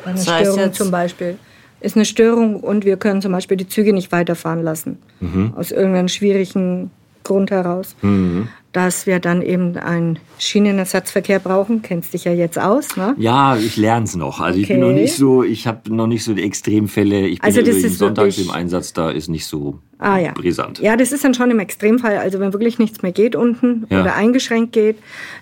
Eine 0.04 0.16
das 0.16 0.24
Störung 0.24 0.60
heißt 0.60 0.76
zum 0.76 0.90
Beispiel 0.90 1.38
ist 1.80 1.96
eine 1.96 2.06
Störung 2.06 2.60
und 2.60 2.86
wir 2.86 2.98
können 2.98 3.22
zum 3.22 3.32
Beispiel 3.32 3.58
die 3.58 3.68
Züge 3.68 3.94
nicht 3.94 4.12
weiterfahren 4.12 4.64
lassen. 4.64 4.98
Mhm. 5.20 5.54
Aus 5.56 5.72
irgendeinem 5.72 6.08
schwierigen 6.08 6.92
Grund 7.28 7.52
heraus. 7.52 7.96
Mhm 8.02 8.48
dass 8.78 9.08
wir 9.08 9.20
dann 9.20 9.42
eben 9.42 9.76
einen 9.76 10.20
Schienenersatzverkehr 10.38 11.40
brauchen. 11.40 11.82
Kennst 11.82 12.14
dich 12.14 12.26
ja 12.26 12.32
jetzt 12.32 12.60
aus, 12.60 12.96
ne? 12.96 13.16
Ja, 13.18 13.58
ich 13.58 13.76
lerne 13.76 14.06
es 14.06 14.16
noch. 14.16 14.40
Also 14.40 14.54
okay. 14.54 14.62
ich 14.62 14.68
bin 14.68 14.82
noch 14.82 14.92
nicht 14.92 15.16
so, 15.16 15.42
ich 15.42 15.66
habe 15.66 15.92
noch 15.92 16.06
nicht 16.06 16.24
so 16.24 16.36
die 16.36 16.44
Extremfälle. 16.44 17.26
Ich 17.26 17.42
bin 17.42 17.48
also 17.48 17.64
das 17.64 17.78
ist 17.78 17.98
sonntags 17.98 18.38
im 18.38 18.52
Einsatz, 18.52 18.94
da 18.94 19.10
ist 19.10 19.30
nicht 19.30 19.48
so 19.48 19.80
ah, 19.98 20.20
ja. 20.20 20.32
brisant. 20.34 20.78
Ja, 20.78 20.96
das 20.96 21.12
ist 21.12 21.24
dann 21.24 21.34
schon 21.34 21.50
im 21.50 21.58
Extremfall. 21.58 22.20
Also 22.20 22.40
wenn 22.40 22.54
wirklich 22.54 22.78
nichts 22.78 23.02
mehr 23.02 23.12
geht 23.12 23.36
unten 23.36 23.88
ja. 23.90 24.02
oder 24.02 24.14
eingeschränkt 24.14 24.74
geht, 24.74 24.98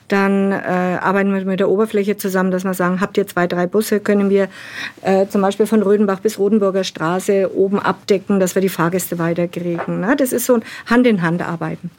dann 0.08 0.54
äh, 0.54 0.56
arbeiten 0.56 1.34
wir 1.34 1.44
mit 1.44 1.60
der 1.60 1.70
Oberfläche 1.70 2.16
zusammen, 2.16 2.52
dass 2.52 2.64
wir 2.64 2.74
sagen, 2.74 3.02
habt 3.02 3.18
ihr 3.18 3.28
zwei, 3.28 3.48
drei 3.48 3.68
Busse, 3.68 4.00
können 4.00 4.30
wir 4.30 4.48
äh, 5.02 5.28
zum 5.28 5.42
Beispiel 5.42 5.66
von 5.66 5.84
Rödenbach 5.84 6.22
bis 6.22 6.40
Rodenburger 6.40 6.86
Straße 6.86 7.52
oben 7.54 7.80
abdecken, 7.80 8.40
dass 8.40 8.56
wir 8.56 8.62
die 8.62 8.70
Fahrgäste 8.70 9.20
weiterkriegen. 9.20 10.00
Ne? 10.00 10.16
Das 10.18 10.32
ist 10.32 10.46
so 10.46 10.54
ein 10.54 10.64
Hand-in-Hand-Arbeiten. 10.86 11.92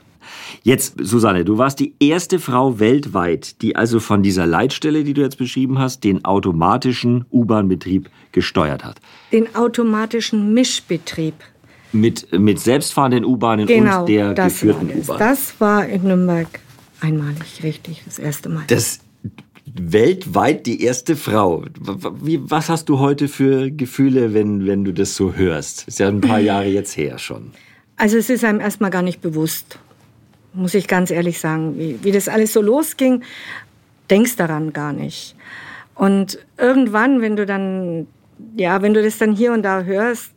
Jetzt, 0.62 0.95
Susanne, 1.00 1.45
du 1.45 1.59
warst 1.59 1.80
die 1.80 1.95
erste 2.00 2.38
Frau 2.38 2.78
weltweit, 2.78 3.62
die 3.62 3.76
also 3.76 4.00
von 4.00 4.23
dieser 4.23 4.47
Leitstelle, 4.47 5.04
die 5.04 5.14
du 5.14 5.23
jetzt 5.23 5.38
beschrieben 5.38 5.78
hast, 5.78 6.04
den 6.04 6.25
automatischen 6.25 7.25
U-Bahn-Betrieb 7.33 8.11
gesteuert 8.33 8.85
hat. 8.85 9.00
Den 9.33 9.54
automatischen 9.54 10.54
Mischbetrieb. 10.54 11.35
Mit, 11.92 12.33
mit 12.33 12.61
selbstfahrenden 12.61 13.25
U-Bahnen 13.25 13.66
genau, 13.66 14.00
und 14.00 14.09
der 14.09 14.35
geführten 14.35 14.90
U-Bahn. 14.90 15.18
Das 15.18 15.54
war 15.61 15.87
in 15.87 16.02
Nürnberg 16.02 16.49
einmalig, 17.00 17.62
richtig, 17.62 18.02
das 18.04 18.18
erste 18.18 18.49
Mal. 18.49 18.64
Das 18.66 19.00
weltweit 19.78 20.66
die 20.66 20.83
erste 20.83 21.16
Frau. 21.16 21.64
Was 21.78 22.68
hast 22.68 22.88
du 22.88 22.99
heute 22.99 23.28
für 23.28 23.71
Gefühle, 23.71 24.35
wenn, 24.35 24.66
wenn 24.66 24.85
du 24.85 24.92
das 24.92 25.16
so 25.16 25.35
hörst? 25.35 25.86
Ist 25.89 25.99
ja 25.99 26.08
ein 26.08 26.21
paar 26.21 26.39
Jahre 26.41 26.67
jetzt 26.67 26.97
her 26.97 27.19
schon. 27.19 27.52
Also 27.97 28.17
es 28.17 28.30
ist 28.30 28.45
einem 28.45 28.60
erstmal 28.60 28.91
gar 28.91 29.02
nicht 29.02 29.21
bewusst 29.21 29.78
muss 30.56 30.75
ich 30.75 30.88
ganz 30.88 31.10
ehrlich 31.10 31.38
sagen. 31.38 31.78
Wie, 31.78 31.99
wie 32.02 32.12
das 32.12 32.28
alles 32.28 32.52
so 32.52 32.60
losging, 32.60 33.23
denkst 34.10 34.36
daran 34.36 34.73
gar 34.73 34.92
nicht. 34.92 35.36
Und 35.95 36.38
irgendwann, 36.58 37.21
wenn 37.21 37.36
du 37.36 37.47
dann, 37.47 38.06
ja, 38.56 38.82
wenn 38.82 38.95
du 38.95 39.02
das 39.02 39.19
dann 39.19 39.34
hier 39.34 39.52
und 39.52 39.62
da 39.62 39.82
hörst, 39.82 40.32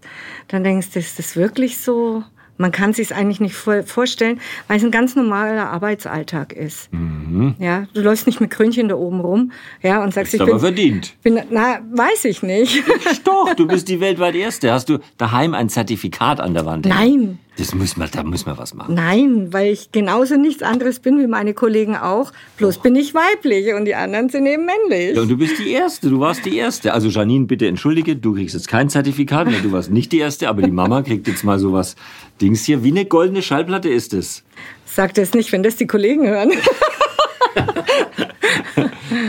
dann 0.48 0.64
denkst 0.64 0.92
du, 0.92 1.00
ist 1.00 1.20
das 1.20 1.36
wirklich 1.36 1.78
so? 1.78 2.24
Man 2.58 2.74
kann 2.74 2.92
sich 2.92 3.16
eigentlich 3.16 3.40
nicht 3.40 3.56
vorstellen, 3.56 4.42
weil 4.68 4.78
es 4.78 4.84
ein 4.84 4.92
ganz 4.92 5.16
normaler 5.16 5.70
Arbeitsalltag 5.70 6.52
ist. 6.52 6.92
Mhm. 6.92 7.56
Ja, 7.58 7.88
du 7.94 8.02
läufst 8.02 8.28
nicht 8.28 8.42
mit 8.42 8.50
Krönchen 8.50 8.90
da 8.90 8.96
oben 8.96 9.22
rum, 9.22 9.54
ja, 9.82 10.04
und 10.04 10.14
sagst, 10.14 10.34
ich 10.34 10.42
bin, 10.42 10.50
aber 10.50 10.60
verdient. 10.60 11.16
Bin, 11.24 11.40
na, 11.52 11.80
weiß 11.90 12.26
ich 12.26 12.44
nicht. 12.44 12.84
Doch, 13.24 13.54
du 13.54 13.66
bist 13.66 13.88
die 13.88 14.00
weltweit 14.02 14.36
Erste. 14.36 14.74
Hast 14.74 14.90
du 14.90 15.00
daheim 15.18 15.54
ein 15.54 15.70
Zertifikat 15.70 16.42
an 16.42 16.54
der 16.54 16.66
Wand? 16.66 16.86
Nein. 16.86 17.40
Das 17.60 17.76
muss 17.76 17.98
man, 17.98 18.10
da 18.10 18.24
muss 18.24 18.46
man 18.46 18.58
was 18.58 18.74
machen. 18.74 18.96
Nein, 18.96 19.52
weil 19.52 19.74
ich 19.74 19.92
genauso 19.92 20.38
nichts 20.38 20.64
anderes 20.64 21.00
bin 21.00 21.20
wie 21.20 21.28
meine 21.28 21.54
Kollegen 21.54 21.98
auch. 21.98 22.32
Bloß 22.56 22.78
oh. 22.78 22.82
bin 22.82 22.96
ich 22.96 23.14
weiblich 23.14 23.74
und 23.74 23.84
die 23.84 23.96
anderen 23.96 24.30
sind 24.30 24.46
eben 24.46 24.66
männlich. 24.66 25.18
Ja, 25.18 25.24
und 25.24 25.28
du 25.30 25.38
bist 25.38 25.60
die 25.60 25.72
Erste, 25.72 26.10
du 26.10 26.22
warst 26.22 26.46
die 26.46 26.56
Erste. 26.56 26.94
Also 26.94 27.10
Janine, 27.10 27.48
bitte 27.48 27.68
entschuldige, 27.68 28.16
du 28.16 28.34
kriegst 28.34 28.56
jetzt 28.56 28.70
kein 28.70 28.88
Zertifikat, 28.90 29.48
weil 29.48 29.62
du 29.62 29.74
warst 29.74 29.92
nicht 29.92 30.14
die 30.14 30.20
Erste, 30.20 30.48
aber 30.48 30.62
die 30.62 30.72
Mama 30.72 31.02
kriegt 31.02 31.28
jetzt 31.28 31.44
mal 31.44 31.60
sowas 31.60 31.98
Dings 32.40 32.64
hier. 32.64 32.82
Wie 32.82 32.92
eine 32.92 33.04
goldene 33.04 33.42
Schallplatte 33.42 33.90
ist 33.90 34.14
es. 34.14 34.44
Sag 34.86 35.14
das 35.16 35.34
nicht, 35.34 35.52
wenn 35.52 35.62
das 35.62 35.76
die 35.76 35.88
Kollegen 35.88 36.26
hören. 36.28 36.52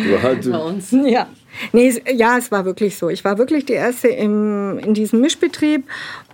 du 0.07 0.23
halt, 0.23 0.49
Bei 0.49 0.59
uns. 0.59 0.93
Ja. 0.93 1.27
Nee, 1.73 2.01
ja, 2.15 2.39
es 2.39 2.53
war 2.53 2.65
wirklich 2.65 2.97
so. 2.97 3.09
Ich 3.09 3.25
war 3.25 3.39
wirklich 3.39 3.67
die 3.67 3.73
Erste 3.73 4.09
im, 4.09 4.79
in 4.79 4.95
diesem 4.95 5.21
Mischbetrieb 5.21 5.85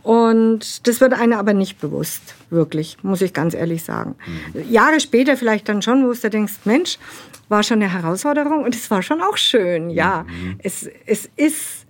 und 0.07 0.87
das 0.87 1.01
wird 1.01 1.15
einer 1.15 1.37
aber 1.37 1.53
nicht 1.53 1.81
bewusst, 1.81 2.37
wirklich, 2.49 2.97
muss 3.03 3.23
ich 3.23 3.33
ganz 3.33 3.55
ehrlich 3.55 3.83
sagen. 3.83 4.15
Mhm. 4.55 4.73
Jahre 4.73 5.01
später 5.01 5.37
vielleicht 5.37 5.69
dann 5.69 5.83
schon, 5.83 6.07
wo 6.07 6.13
du 6.13 6.31
denkst, 6.31 6.53
Mensch, 6.65 7.01
war 7.49 7.65
schon 7.65 7.83
eine 7.83 7.93
Herausforderung 7.93 8.63
und 8.63 8.73
es 8.73 8.89
war 8.89 9.03
schon 9.03 9.21
auch 9.21 9.37
schön, 9.37 9.91
ja. 9.91 10.25
Mhm. 10.29 10.61
Es, 10.63 10.89
es 11.07 11.29
ist 11.35 11.86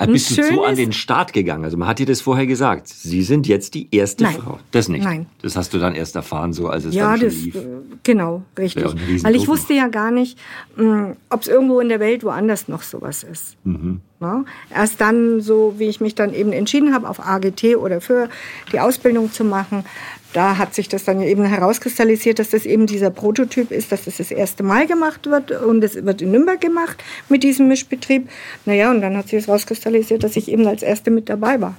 also 0.00 0.12
bist 0.12 0.38
du 0.38 0.42
so 0.42 0.64
an 0.64 0.76
den 0.76 0.92
Start 0.92 1.32
gegangen? 1.34 1.64
Also 1.64 1.76
man 1.76 1.86
hat 1.86 1.98
dir 1.98 2.06
das 2.06 2.22
vorher 2.22 2.46
gesagt. 2.46 2.88
Sie 2.88 3.22
sind 3.22 3.46
jetzt 3.46 3.74
die 3.74 3.88
erste 3.94 4.24
Nein. 4.24 4.36
Frau. 4.36 4.58
Das 4.70 4.88
nicht. 4.88 5.04
Nein. 5.04 5.26
Das 5.42 5.56
hast 5.56 5.74
du 5.74 5.78
dann 5.78 5.94
erst 5.94 6.16
erfahren, 6.16 6.54
so 6.54 6.68
als 6.68 6.86
es 6.86 6.94
ja, 6.94 7.10
dann 7.10 7.20
schon 7.20 7.28
das, 7.28 7.36
lief. 7.36 7.54
Äh, 7.54 7.60
genau, 8.02 8.42
richtig. 8.58 8.84
Weil 9.22 9.36
ich 9.36 9.46
wusste 9.46 9.74
ja 9.74 9.88
gar 9.88 10.10
nicht, 10.10 10.38
hm, 10.76 11.16
ob 11.28 11.42
es 11.42 11.48
irgendwo 11.48 11.80
in 11.80 11.90
der 11.90 12.00
Welt 12.00 12.24
woanders 12.24 12.66
noch 12.66 12.82
sowas 12.82 13.22
ist. 13.24 13.56
Mhm. 13.64 14.00
Ja? 14.20 14.44
Erst 14.74 15.00
dann, 15.02 15.42
so 15.42 15.74
wie 15.76 15.88
ich 15.88 16.00
mich 16.00 16.14
dann 16.14 16.32
eben 16.32 16.52
entschieden 16.52 16.94
habe, 16.94 17.08
auf 17.08 17.20
AGT 17.20 17.76
oder 17.76 18.00
für 18.00 18.30
die 18.72 18.80
Ausbildung 18.80 19.30
zu 19.32 19.44
machen, 19.44 19.84
da 20.32 20.58
hat 20.58 20.74
sich 20.74 20.88
das 20.88 21.04
dann 21.04 21.20
eben 21.22 21.44
herauskristallisiert, 21.44 22.38
dass 22.38 22.50
das 22.50 22.64
eben 22.64 22.86
dieser 22.86 23.10
Prototyp 23.10 23.70
ist, 23.70 23.90
dass 23.92 24.04
das 24.04 24.18
das 24.18 24.30
erste 24.30 24.62
Mal 24.62 24.86
gemacht 24.86 25.26
wird 25.26 25.50
und 25.50 25.82
es 25.82 26.04
wird 26.04 26.22
in 26.22 26.30
Nürnberg 26.30 26.60
gemacht 26.60 27.02
mit 27.28 27.42
diesem 27.42 27.68
Mischbetrieb. 27.68 28.28
Naja, 28.64 28.90
und 28.90 29.00
dann 29.00 29.16
hat 29.16 29.28
sich 29.28 29.40
das 29.40 29.48
herauskristallisiert, 29.48 30.22
dass 30.22 30.36
ich 30.36 30.48
eben 30.48 30.66
als 30.66 30.82
Erste 30.82 31.10
mit 31.10 31.28
dabei 31.28 31.60
war. 31.60 31.74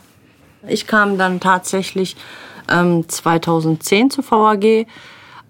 Ich 0.68 0.86
kam 0.86 1.18
dann 1.18 1.40
tatsächlich 1.40 2.16
ähm, 2.70 3.08
2010 3.08 4.12
zur 4.12 4.30
VAG 4.30 4.86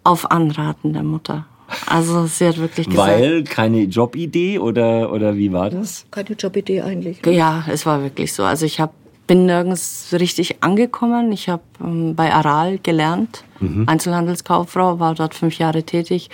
auf 0.04 0.32
Anraten 0.32 0.94
der 0.94 1.04
Mutter. 1.04 1.46
Also 1.86 2.26
sie 2.26 2.48
hat 2.48 2.58
wirklich 2.58 2.90
gesagt. 2.90 3.10
Weil 3.10 3.44
keine 3.44 3.84
Jobidee 3.84 4.60
oder, 4.60 5.12
oder 5.12 5.38
wie 5.38 5.52
war 5.54 5.70
das? 5.70 6.06
Keine 6.12 6.32
Jobidee 6.32 6.82
eigentlich. 6.82 7.26
Ja, 7.26 7.66
es 7.70 7.86
war 7.86 8.04
wirklich 8.04 8.34
so. 8.34 8.44
Also 8.44 8.66
ich 8.66 8.80
habe 8.80 8.94
bin 9.32 9.46
nirgends 9.46 10.10
richtig 10.12 10.62
angekommen. 10.62 11.32
Ich 11.32 11.48
habe 11.48 11.64
ähm, 11.82 12.16
bei 12.18 12.34
Aral 12.34 12.80
gelernt, 12.80 13.46
mhm. 13.62 13.88
Einzelhandelskauffrau, 13.88 15.00
war 15.00 15.16
dort 15.16 15.36
fünf 15.36 15.58
Jahre 15.58 15.84
tätig. 15.84 16.30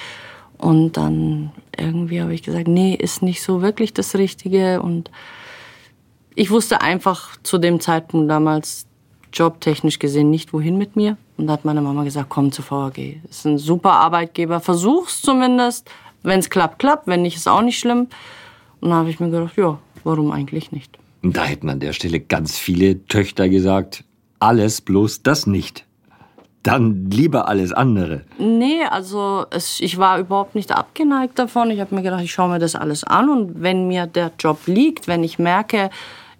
Und 0.57 0.97
dann 0.97 1.51
irgendwie 1.77 2.19
habe 2.19 2.33
ich 2.33 2.41
gesagt, 2.41 2.67
nee, 2.67 2.95
ist 2.95 3.21
nicht 3.21 3.43
so 3.43 3.61
wirklich 3.61 3.93
das 3.93 4.15
Richtige. 4.15 4.81
Und 4.81 5.11
ich 6.33 6.49
wusste 6.49 6.81
einfach 6.81 7.37
zu 7.43 7.59
dem 7.59 7.79
Zeitpunkt 7.81 8.31
damals 8.31 8.87
jobtechnisch 9.31 9.99
gesehen 9.99 10.31
nicht, 10.31 10.51
wohin 10.51 10.79
mit 10.79 10.95
mir. 10.95 11.17
Und 11.37 11.45
da 11.45 11.53
hat 11.53 11.65
meine 11.65 11.83
Mama 11.83 12.03
gesagt, 12.03 12.29
komm 12.29 12.51
zur 12.51 12.65
VAG. 12.67 13.21
Ist 13.29 13.45
ein 13.45 13.59
super 13.59 13.91
Arbeitgeber, 13.91 14.59
versuch's 14.59 15.21
zumindest. 15.21 15.87
Wenn 16.23 16.39
es 16.39 16.49
klappt, 16.49 16.79
klappt. 16.79 17.05
Wenn 17.05 17.21
nicht, 17.21 17.35
ist 17.35 17.47
auch 17.47 17.61
nicht 17.61 17.77
schlimm. 17.77 18.07
Und 18.81 18.89
dann 18.89 18.97
habe 18.97 19.11
ich 19.11 19.19
mir 19.19 19.29
gedacht, 19.29 19.55
ja, 19.55 19.77
warum 20.03 20.31
eigentlich 20.31 20.71
nicht? 20.71 20.97
Da 21.33 21.43
hätten 21.43 21.69
an 21.69 21.79
der 21.79 21.93
Stelle 21.93 22.19
ganz 22.19 22.57
viele 22.57 23.05
Töchter 23.05 23.49
gesagt, 23.49 24.03
alles 24.39 24.81
bloß 24.81 25.23
das 25.23 25.47
nicht. 25.47 25.85
Dann 26.63 27.09
lieber 27.09 27.47
alles 27.47 27.71
andere. 27.71 28.23
Nee, 28.39 28.83
also 28.89 29.45
es, 29.51 29.79
ich 29.79 29.97
war 29.97 30.19
überhaupt 30.19 30.53
nicht 30.53 30.71
abgeneigt 30.71 31.39
davon. 31.39 31.71
Ich 31.71 31.79
habe 31.79 31.95
mir 31.95 32.01
gedacht, 32.01 32.23
ich 32.23 32.31
schaue 32.31 32.49
mir 32.49 32.59
das 32.59 32.75
alles 32.75 33.03
an 33.03 33.29
und 33.29 33.61
wenn 33.61 33.87
mir 33.87 34.05
der 34.05 34.31
Job 34.37 34.59
liegt, 34.65 35.07
wenn 35.07 35.23
ich 35.23 35.39
merke, 35.39 35.89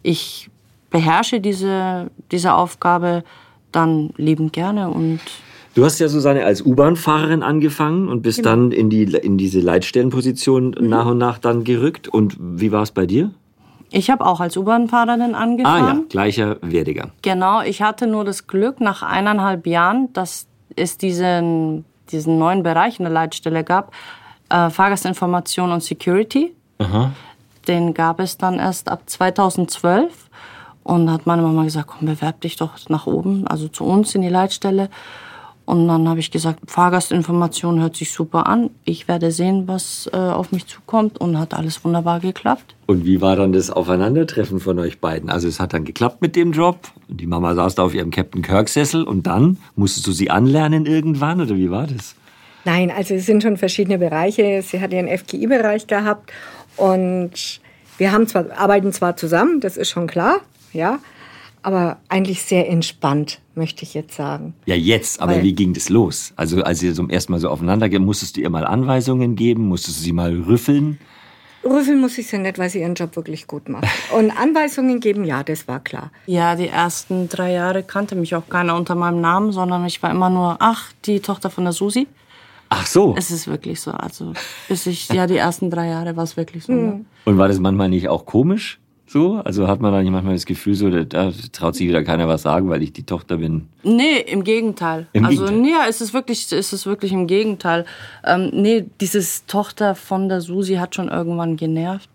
ich 0.04 0.50
beherrsche 0.90 1.40
diese, 1.40 2.10
diese 2.32 2.54
Aufgabe, 2.54 3.24
dann 3.72 4.12
liebend 4.18 4.54
gerne 4.54 4.90
und 4.90 5.20
Du 5.76 5.86
hast 5.86 6.00
ja, 6.00 6.08
Susanne, 6.08 6.44
als 6.44 6.66
U-Bahn-Fahrerin 6.66 7.44
angefangen 7.44 8.08
und 8.08 8.24
bist 8.24 8.40
genau. 8.40 8.50
dann 8.50 8.72
in, 8.72 8.90
die, 8.90 9.04
in 9.04 9.38
diese 9.38 9.60
Leitstellenposition 9.60 10.76
mhm. 10.76 10.90
nach 10.90 11.06
und 11.06 11.20
nach 11.20 11.38
dann 11.38 11.64
gerückt. 11.64 12.08
Und 12.08 12.36
wie 12.40 12.72
war 12.72 12.82
es 12.82 12.90
bei 12.90 13.06
dir? 13.06 13.30
Ich 13.92 14.10
habe 14.10 14.26
auch 14.26 14.40
als 14.40 14.58
U-Bahn-Fahrerin 14.58 15.34
angefangen. 15.34 15.86
Ah 15.86 15.94
ja, 15.94 16.02
gleicher 16.10 16.58
Werdegang. 16.62 17.12
Genau, 17.22 17.62
ich 17.62 17.82
hatte 17.82 18.08
nur 18.08 18.26
das 18.26 18.48
Glück, 18.48 18.82
nach 18.82 19.02
eineinhalb 19.02 19.66
Jahren, 19.66 20.12
dass 20.14 20.48
es 20.76 20.98
diesen, 20.98 21.86
diesen 22.12 22.38
neuen 22.38 22.64
Bereich 22.64 23.00
in 23.00 23.06
der 23.06 23.14
Leitstelle 23.14 23.64
gab, 23.64 23.94
äh, 24.50 24.70
Fahrgastinformation 24.70 25.72
und 25.72 25.84
Security. 25.84 26.54
Aha. 26.80 27.12
Den 27.68 27.94
gab 27.94 28.20
es 28.20 28.38
dann 28.38 28.60
erst 28.60 28.90
ab 28.90 29.04
2012. 29.06 30.28
Und 30.84 31.12
hat 31.12 31.28
meine 31.28 31.42
Mama 31.42 31.66
gesagt, 31.66 31.88
komm, 31.88 32.08
bewerb 32.08 32.40
dich 32.40 32.56
doch 32.56 32.72
nach 32.88 33.08
oben, 33.08 33.46
also 33.46 33.68
zu 33.68 33.84
uns 33.84 34.16
in 34.16 34.22
die 34.22 34.30
Leitstelle. 34.30 34.90
Und 35.68 35.86
dann 35.90 36.08
habe 36.08 36.22
ich 36.22 36.32
gesagt, 36.32 36.60
Fahrgastinformation 36.72 37.82
hört 37.82 37.98
sich 37.98 38.14
super 38.14 38.48
an. 38.48 38.70
Ich 38.86 39.10
werde 39.10 39.34
sehen, 39.34 39.68
was 39.68 40.10
äh, 40.14 40.16
auf 40.16 40.54
mich 40.54 40.66
zukommt. 40.66 41.20
Und 41.20 41.38
hat 41.38 41.54
alles 41.54 41.84
wunderbar 41.84 42.22
geklappt. 42.22 42.74
Und 42.86 43.04
wie 43.04 43.20
war 43.20 43.36
dann 43.36 43.52
das 43.52 43.70
Aufeinandertreffen 43.70 44.62
von 44.62 44.80
euch 44.80 45.02
beiden? 45.02 45.30
Also 45.30 45.50
es 45.50 45.60
hat 45.60 45.74
dann 45.74 45.84
geklappt 45.84 46.22
mit 46.22 46.38
dem 46.38 46.54
Job. 46.54 46.80
Die 47.10 47.28
Mama 47.28 47.54
saß 47.54 47.76
da 47.76 47.84
auf 47.84 47.94
ihrem 47.94 48.12
Captain 48.12 48.44
Kirk-Sessel. 48.44 49.04
Und 49.04 49.28
dann 49.28 49.58
musstest 49.76 50.08
du 50.08 50.14
sie 50.14 50.30
anlernen 50.30 50.86
irgendwann? 50.86 51.42
Oder 51.42 51.58
wie 51.58 51.70
war 51.70 51.86
das? 51.86 52.16
Nein, 52.64 52.90
also 52.90 53.16
es 53.16 53.26
sind 53.26 53.44
schon 53.44 53.58
verschiedene 53.58 53.98
Bereiche. 53.98 54.62
Sie 54.62 54.80
hat 54.80 54.94
ihren 54.94 55.10
FGI-Bereich 55.10 55.86
gehabt. 55.88 56.32
Und 56.78 57.60
wir 57.98 58.14
haben 58.14 58.26
zwar, 58.26 58.58
arbeiten 58.58 58.94
zwar 58.94 59.18
zusammen, 59.18 59.60
das 59.60 59.76
ist 59.76 59.90
schon 59.90 60.08
klar. 60.08 60.40
Ja, 60.72 61.00
aber 61.68 61.98
eigentlich 62.08 62.44
sehr 62.44 62.70
entspannt, 62.70 63.42
möchte 63.54 63.84
ich 63.84 63.94
jetzt 63.94 64.16
sagen. 64.16 64.54
Ja, 64.68 64.76
jetzt, 64.76 65.20
aber 65.20 65.34
Weil, 65.34 65.44
wie 65.44 65.52
ging 65.54 65.74
das 65.74 65.90
los? 65.90 66.32
Also, 66.38 66.64
als 66.64 66.82
ihr 66.82 66.94
zum 66.94 67.10
ersten 67.10 67.34
Mal 67.34 67.40
so 67.40 67.50
aufeinander 67.50 67.90
geht, 67.90 68.00
musstest 68.00 68.38
du 68.38 68.42
ihr 68.42 68.50
mal 68.50 68.66
Anweisungen 68.66 69.36
geben? 69.36 69.68
Musstest 69.68 70.00
du 70.00 70.04
sie 70.06 70.14
mal 70.14 70.32
rüffeln? 70.34 70.98
Rüffeln 71.66 72.00
muss 72.00 72.18
ich 72.18 72.28
sie 72.28 72.38
nicht, 72.38 72.58
weil 72.58 72.70
sie 72.70 72.80
ihren 72.80 72.96
Job 72.96 73.18
wirklich 73.18 73.48
gut 73.48 73.68
macht. 73.68 73.86
Und 74.18 74.32
Anweisungen 74.32 75.02
geben, 75.02 75.26
ja, 75.26 75.44
das 75.44 75.68
war 75.68 75.82
klar. 75.82 76.12
Ja, 76.26 76.56
die 76.56 76.70
ersten 76.70 77.28
drei 77.28 77.52
Jahre 77.52 77.84
kannte 77.84 78.16
mich 78.16 78.34
auch 78.34 78.48
keiner 78.48 78.78
unter 78.78 78.96
meinem 78.96 79.20
Namen, 79.20 79.52
sondern 79.52 79.84
ich 79.86 80.02
war 80.02 80.10
immer 80.10 80.30
nur, 80.30 80.56
ach, 80.60 80.94
die 81.04 81.20
Tochter 81.20 81.50
von 81.50 81.66
der 81.66 81.74
Susi. 81.74 82.08
Ach 82.70 82.88
so. 82.88 83.14
Es 83.18 83.30
ist 83.30 83.46
wirklich 83.46 83.82
so. 83.82 83.92
Also, 83.92 84.32
bis 84.70 84.86
ich, 84.86 85.10
ja, 85.10 85.28
die 85.28 85.36
ersten 85.36 85.70
drei 85.70 85.90
Jahre 85.90 86.16
war 86.16 86.24
es 86.24 86.38
wirklich 86.38 86.64
so. 86.64 86.72
Ne? 86.72 87.06
Und 87.26 87.38
war 87.38 87.50
das 87.50 87.60
manchmal 87.60 87.90
nicht 87.90 88.08
auch 88.08 88.26
komisch? 88.26 88.80
So? 89.08 89.42
Also 89.44 89.68
hat 89.68 89.80
man 89.80 89.94
da 89.94 90.02
nicht 90.02 90.12
manchmal 90.12 90.34
das 90.34 90.46
Gefühl, 90.46 90.76
so, 90.76 90.90
da, 90.90 91.04
da 91.04 91.32
traut 91.54 91.76
sich 91.76 91.88
wieder 91.88 92.04
keiner 92.04 92.28
was 92.28 92.42
sagen, 92.42 92.70
weil 92.70 92.84
ich 92.84 92.92
die 92.92 93.04
Tochter 93.04 93.38
bin? 93.38 93.70
Nee, 93.84 94.20
im 94.20 94.44
Gegenteil. 94.44 95.08
Im 95.14 95.26
also, 95.26 95.46
Gegenteil. 95.46 95.62
nee, 95.62 95.90
es 95.90 96.02
ist 96.02 96.14
wirklich, 96.14 96.52
es 96.52 96.74
ist 96.74 96.86
wirklich 96.86 97.14
im 97.14 97.26
Gegenteil. 97.26 97.86
Ähm, 98.26 98.50
nee, 98.54 98.86
dieses 99.00 99.46
Tochter 99.46 99.96
von 99.96 100.28
der 100.28 100.42
Susi 100.42 100.76
hat 100.76 100.94
schon 100.94 101.08
irgendwann 101.08 101.56
genervt. 101.56 102.10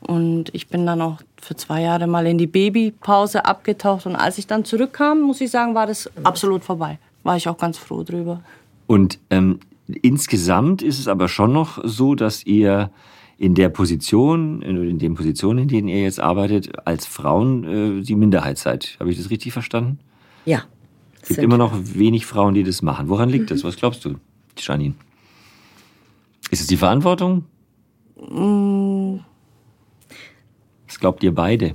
Und 0.00 0.54
ich 0.54 0.68
bin 0.68 0.84
dann 0.84 1.00
auch 1.00 1.16
für 1.40 1.56
zwei 1.56 1.80
Jahre 1.80 2.06
mal 2.06 2.26
in 2.26 2.36
die 2.36 2.46
Babypause 2.46 3.46
abgetaucht. 3.46 4.04
Und 4.04 4.16
als 4.16 4.36
ich 4.36 4.46
dann 4.46 4.66
zurückkam, 4.66 5.22
muss 5.22 5.40
ich 5.40 5.50
sagen, 5.50 5.74
war 5.74 5.86
das 5.86 6.10
absolut 6.24 6.62
vorbei. 6.62 6.98
War 7.22 7.38
ich 7.38 7.48
auch 7.48 7.56
ganz 7.56 7.78
froh 7.78 8.02
drüber. 8.02 8.42
Und 8.86 9.18
ähm, 9.30 9.60
insgesamt 10.02 10.82
ist 10.82 10.98
es 10.98 11.08
aber 11.08 11.28
schon 11.28 11.54
noch 11.54 11.78
so, 11.84 12.14
dass 12.14 12.44
ihr 12.44 12.90
in 13.36 13.54
der 13.54 13.68
Position, 13.68 14.62
in 14.62 14.98
den 14.98 15.14
Positionen, 15.14 15.60
in 15.60 15.68
denen 15.68 15.88
ihr 15.88 16.02
jetzt 16.02 16.20
arbeitet, 16.20 16.86
als 16.86 17.06
Frauen 17.06 18.00
äh, 18.00 18.02
die 18.02 18.14
Minderheit 18.14 18.58
seid. 18.58 18.96
Habe 19.00 19.10
ich 19.10 19.18
das 19.18 19.30
richtig 19.30 19.52
verstanden? 19.52 19.98
Ja. 20.44 20.64
Es 21.20 21.28
gibt 21.28 21.40
immer 21.40 21.58
noch 21.58 21.72
wenig 21.74 22.26
Frauen, 22.26 22.54
die 22.54 22.62
das 22.62 22.82
machen. 22.82 23.08
Woran 23.08 23.30
liegt 23.30 23.44
mhm. 23.44 23.54
das? 23.54 23.64
Was 23.64 23.76
glaubst 23.76 24.04
du, 24.04 24.16
Janine? 24.58 24.94
Ist 26.50 26.60
es 26.60 26.66
die 26.66 26.76
Verantwortung? 26.76 27.44
Mhm. 28.30 29.20
Was 30.86 31.00
glaubt 31.00 31.22
ihr 31.24 31.34
beide? 31.34 31.74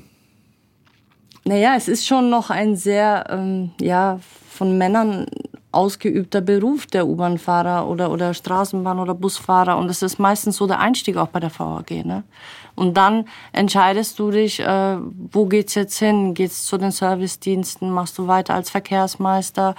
Naja, 1.45 1.73
es 1.75 1.87
ist 1.87 2.07
schon 2.07 2.29
noch 2.29 2.49
ein 2.49 2.75
sehr, 2.75 3.25
ähm, 3.29 3.71
ja, 3.81 4.19
von 4.49 4.77
Männern 4.77 5.25
ausgeübter 5.71 6.41
Beruf 6.41 6.87
der 6.87 7.07
U-Bahn-Fahrer 7.07 7.87
oder, 7.87 8.11
oder 8.11 8.31
Straßenbahn- 8.31 8.99
oder 8.99 9.13
Busfahrer. 9.13 9.77
Und 9.77 9.87
das 9.87 10.01
ist 10.01 10.17
meistens 10.17 10.57
so 10.57 10.65
der 10.65 10.79
Einstieg 10.79 11.17
auch 11.17 11.27
bei 11.27 11.39
der 11.39 11.51
VAG. 11.51 11.91
Ne? 12.05 12.23
Und 12.75 12.97
dann 12.97 13.25
entscheidest 13.51 14.17
du 14.17 14.31
dich, 14.31 14.59
äh, 14.61 14.97
wo 15.31 15.45
geht's 15.45 15.75
jetzt 15.75 15.99
hin? 15.99 16.33
Geht's 16.33 16.65
zu 16.65 16.77
den 16.77 16.91
Servicediensten? 16.91 17.91
Machst 17.91 18.17
du 18.17 18.27
weiter 18.27 18.55
als 18.55 18.71
Verkehrsmeister? 18.71 19.75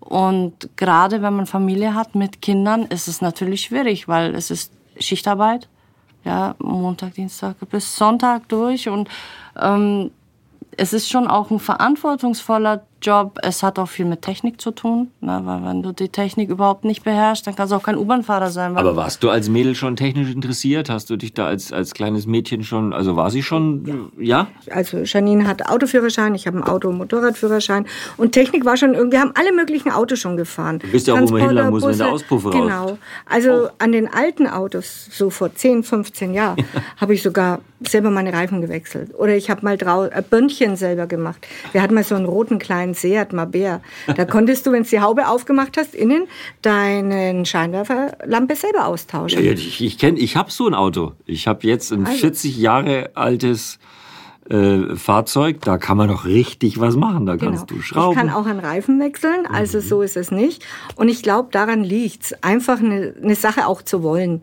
Und 0.00 0.68
gerade 0.76 1.22
wenn 1.22 1.34
man 1.34 1.46
Familie 1.46 1.94
hat 1.94 2.14
mit 2.14 2.42
Kindern, 2.42 2.82
ist 2.84 3.08
es 3.08 3.20
natürlich 3.20 3.62
schwierig, 3.62 4.08
weil 4.08 4.34
es 4.34 4.50
ist 4.50 4.72
Schichtarbeit. 4.98 5.68
Ja, 6.24 6.54
Montag, 6.58 7.14
Dienstag 7.14 7.56
bis 7.70 7.96
Sonntag 7.96 8.46
durch. 8.48 8.90
Und 8.90 9.08
ähm, 9.58 10.10
es 10.76 10.92
ist 10.92 11.08
schon 11.08 11.28
auch 11.28 11.50
ein 11.50 11.58
verantwortungsvoller 11.58 12.82
Job. 13.02 13.38
Es 13.42 13.62
hat 13.62 13.78
auch 13.78 13.88
viel 13.88 14.06
mit 14.06 14.22
Technik 14.22 14.60
zu 14.60 14.70
tun, 14.70 15.10
ne? 15.20 15.40
weil 15.44 15.64
wenn 15.64 15.82
du 15.82 15.92
die 15.92 16.08
Technik 16.08 16.50
überhaupt 16.50 16.84
nicht 16.84 17.04
beherrschst, 17.04 17.46
dann 17.46 17.54
kannst 17.54 17.72
du 17.72 17.76
auch 17.76 17.82
kein 17.82 17.96
U-Bahn-Fahrer 17.96 18.50
sein. 18.50 18.76
Aber 18.76 18.96
warst 18.96 19.22
du 19.22 19.30
als 19.30 19.48
Mädel 19.48 19.74
schon 19.74 19.96
technisch 19.96 20.30
interessiert? 20.30 20.90
Hast 20.90 21.10
du 21.10 21.16
dich 21.16 21.34
da 21.34 21.46
als, 21.46 21.72
als 21.72 21.94
kleines 21.94 22.26
Mädchen 22.26 22.64
schon, 22.64 22.92
also 22.92 23.16
war 23.16 23.30
sie 23.30 23.42
schon, 23.42 24.10
ja? 24.18 24.48
ja? 24.66 24.74
Also 24.74 24.98
Janine 25.04 25.46
hat 25.46 25.68
Autoführerschein, 25.68 26.34
ich 26.34 26.46
habe 26.46 26.58
einen 26.58 26.66
Auto- 26.66 26.88
und 26.88 26.98
Motorradführerschein 26.98 27.86
und 28.16 28.32
Technik 28.32 28.64
war 28.64 28.76
schon 28.76 28.94
irgendwie, 28.94 29.10
wir 29.10 29.20
haben 29.20 29.32
alle 29.34 29.52
möglichen 29.52 29.90
Autos 29.90 30.18
schon 30.18 30.36
gefahren. 30.36 30.78
Du 30.78 30.88
bist 30.88 31.06
ja 31.06 31.14
auch, 31.14 31.20
wo 31.20 31.32
man 31.32 31.42
hinlangen 31.42 31.70
muss, 31.70 31.84
wenn 31.84 31.98
der 31.98 32.12
Auspuff 32.12 32.46
raus. 32.46 32.54
Genau. 32.54 32.98
Also 33.26 33.66
oh. 33.66 33.68
an 33.78 33.92
den 33.92 34.08
alten 34.08 34.46
Autos, 34.46 35.08
so 35.10 35.30
vor 35.30 35.54
10, 35.54 35.82
15 35.82 36.32
Jahren, 36.32 36.64
habe 36.96 37.14
ich 37.14 37.22
sogar 37.22 37.60
selber 37.80 38.10
meine 38.10 38.32
Reifen 38.32 38.60
gewechselt. 38.60 39.14
Oder 39.18 39.36
ich 39.36 39.50
habe 39.50 39.64
mal 39.64 39.76
drau 39.76 40.04
äh, 40.04 40.22
Böndchen 40.28 40.76
selber 40.76 41.06
gemacht. 41.06 41.46
Wir 41.72 41.82
hatten 41.82 41.94
mal 41.94 42.04
so 42.04 42.14
einen 42.14 42.26
roten 42.26 42.58
kleinen 42.58 42.89
ein 42.90 42.94
Seat 42.94 43.32
Mabea. 43.32 43.80
Da 44.16 44.24
konntest 44.24 44.66
du, 44.66 44.72
wenn 44.72 44.82
du 44.82 44.88
die 44.88 45.00
Haube 45.00 45.28
aufgemacht 45.28 45.76
hast, 45.76 45.94
innen 45.94 46.26
deinen 46.62 47.44
Scheinwerferlampe 47.44 48.56
selber 48.56 48.86
austauschen. 48.86 49.42
Ich 49.42 49.80
ich, 49.80 49.98
kenn, 49.98 50.16
ich 50.16 50.36
habe 50.36 50.50
so 50.50 50.66
ein 50.66 50.74
Auto. 50.74 51.12
Ich 51.26 51.46
habe 51.46 51.66
jetzt 51.66 51.92
ein 51.92 52.06
also. 52.06 52.18
40 52.18 52.56
Jahre 52.58 53.10
altes 53.14 53.78
äh, 54.50 54.96
Fahrzeug, 54.96 55.60
da 55.60 55.78
kann 55.78 55.96
man 55.96 56.08
doch 56.08 56.24
richtig 56.24 56.80
was 56.80 56.96
machen. 56.96 57.26
Da 57.26 57.36
kannst 57.36 57.68
genau. 57.68 57.78
du 57.78 57.82
schrauben. 57.82 58.12
Ich 58.12 58.18
kann 58.18 58.30
auch 58.30 58.46
einen 58.46 58.60
Reifen 58.60 59.00
wechseln, 59.00 59.46
also 59.46 59.78
mhm. 59.78 59.82
so 59.82 60.02
ist 60.02 60.16
es 60.16 60.30
nicht. 60.30 60.64
Und 60.96 61.08
ich 61.08 61.22
glaube, 61.22 61.50
daran 61.52 61.84
liegt's, 61.84 62.34
einfach 62.42 62.80
eine, 62.80 63.14
eine 63.22 63.36
Sache 63.36 63.66
auch 63.66 63.82
zu 63.82 64.02
wollen. 64.02 64.42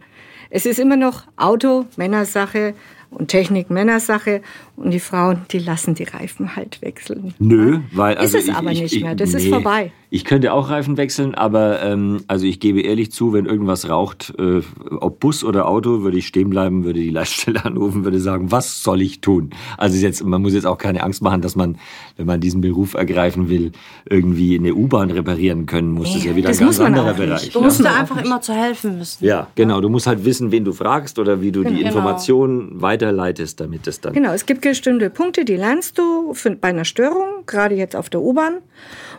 Es 0.49 0.65
ist 0.65 0.79
immer 0.79 0.95
noch 0.95 1.23
Auto, 1.35 1.85
Männersache 1.97 2.73
und 3.09 3.29
Technik 3.29 3.69
Männersache 3.69 4.41
und 4.75 4.91
die 4.91 4.99
Frauen, 4.99 5.41
die 5.51 5.59
lassen 5.59 5.95
die 5.95 6.03
Reifen 6.03 6.55
halt 6.55 6.81
wechseln. 6.81 7.33
Nö, 7.39 7.79
weil 7.91 8.15
also 8.15 8.37
ist 8.37 8.43
es 8.43 8.49
ich, 8.49 8.55
aber 8.55 8.71
ich, 8.71 8.81
nicht 8.81 9.01
mehr. 9.01 9.15
Das 9.15 9.31
nee, 9.31 9.37
ist 9.37 9.47
vorbei. 9.47 9.91
Ich 10.09 10.23
könnte 10.23 10.53
auch 10.53 10.69
Reifen 10.69 10.95
wechseln, 10.95 11.35
aber 11.35 11.81
ähm, 11.81 12.21
also 12.27 12.45
ich 12.45 12.61
gebe 12.61 12.79
ehrlich 12.79 13.11
zu, 13.11 13.33
wenn 13.33 13.45
irgendwas 13.45 13.89
raucht, 13.89 14.33
äh, 14.39 14.61
ob 14.99 15.19
Bus 15.19 15.43
oder 15.43 15.67
Auto, 15.67 16.01
würde 16.01 16.17
ich 16.17 16.27
stehen 16.27 16.49
bleiben, 16.49 16.85
würde 16.85 16.99
die 16.99 17.09
Leitstelle 17.09 17.65
anrufen, 17.65 18.05
würde 18.05 18.19
sagen, 18.19 18.51
was 18.51 18.83
soll 18.83 19.01
ich 19.01 19.19
tun? 19.19 19.49
Also 19.77 19.97
jetzt, 19.97 20.23
man 20.23 20.41
muss 20.41 20.53
jetzt 20.53 20.65
auch 20.65 20.77
keine 20.77 21.03
Angst 21.03 21.21
machen, 21.21 21.41
dass 21.41 21.57
man, 21.57 21.77
wenn 22.15 22.25
man 22.25 22.39
diesen 22.39 22.61
Beruf 22.61 22.93
ergreifen 22.93 23.49
will, 23.49 23.73
irgendwie 24.09 24.57
eine 24.57 24.75
U-Bahn 24.75 25.11
reparieren 25.11 25.65
können 25.65 25.91
muss. 25.91 26.07
Das 26.07 26.17
ist 26.17 26.25
ja 26.25 26.35
wieder 26.35 26.49
das 26.49 26.59
ein 26.59 26.65
ganz 26.65 26.79
anderer 26.79 27.13
Bereich. 27.13 27.51
Du 27.51 27.59
musst 27.59 27.79
ja. 27.79 27.91
da 27.91 27.99
einfach 27.99 28.23
immer 28.23 28.39
zu 28.39 28.53
helfen 28.53 28.99
wissen. 28.99 29.25
Ja, 29.25 29.47
genau. 29.55 29.81
Du 29.81 29.89
musst 29.89 30.07
halt 30.07 30.23
wissen, 30.23 30.51
wen 30.51 30.63
du 30.63 30.71
fragst 30.71 31.19
oder 31.19 31.41
wie 31.41 31.51
du 31.51 31.63
genau. 31.63 31.75
die 31.75 31.81
Informationen 31.81 32.79
weiterleitest, 32.97 33.59
damit 33.59 33.87
es 33.87 34.01
dann. 34.01 34.13
Genau, 34.13 34.33
es 34.33 34.45
gibt 34.45 34.61
bestimmte 34.61 35.09
Punkte, 35.09 35.45
die 35.45 35.55
lernst 35.55 35.97
du 35.97 36.33
bei 36.59 36.69
einer 36.69 36.85
Störung, 36.85 37.45
gerade 37.45 37.75
jetzt 37.75 37.95
auf 37.95 38.09
der 38.09 38.21
U-Bahn. 38.21 38.57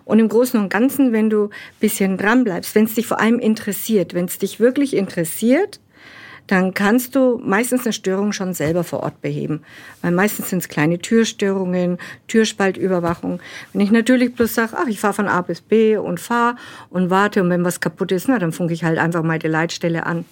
Und 0.05 0.19
im 0.19 0.29
Großen 0.29 0.59
und 0.59 0.71
Ganzen, 0.71 1.13
wenn 1.13 1.31
du 1.31 1.51
bisschen 1.81 2.17
dran 2.17 2.45
bleibst, 2.45 2.75
wenn 2.75 2.85
es 2.85 2.95
dich 2.95 3.07
vor 3.07 3.21
allem 3.21 3.39
interessiert, 3.39 4.15
wenn 4.15 4.25
es 4.25 4.39
dich 4.39 4.59
wirklich 4.59 4.97
interessiert, 4.97 5.81
dann 6.47 6.73
kannst 6.73 7.15
du 7.15 7.39
meistens 7.45 7.85
eine 7.85 7.93
Störung 7.93 8.33
schon 8.33 8.55
selber 8.55 8.83
vor 8.83 9.01
Ort 9.01 9.21
beheben. 9.21 9.63
Weil 10.01 10.13
meistens 10.13 10.49
sind 10.49 10.61
es 10.61 10.69
kleine 10.69 10.99
Türstörungen, 10.99 11.99
Türspaltüberwachung. 12.27 13.41
Wenn 13.73 13.83
ich 13.83 13.91
natürlich 13.91 14.35
bloß 14.35 14.55
sage, 14.55 14.73
ach, 14.75 14.87
ich 14.89 14.99
fahre 14.99 15.13
von 15.13 15.29
A 15.29 15.43
bis 15.43 15.61
B 15.61 15.99
und 15.99 16.21
fahre 16.21 16.57
und 16.89 17.11
warte 17.11 17.43
und 17.43 17.51
wenn 17.51 17.65
was 17.65 17.81
kaputt 17.81 18.13
ist, 18.13 18.29
na, 18.29 18.39
dann 18.39 18.53
funke 18.53 18.73
ich 18.73 18.83
halt 18.83 18.99
einfach 18.99 19.23
mal 19.23 19.39
die 19.39 19.47
Leitstelle 19.47 20.07
an. 20.07 20.25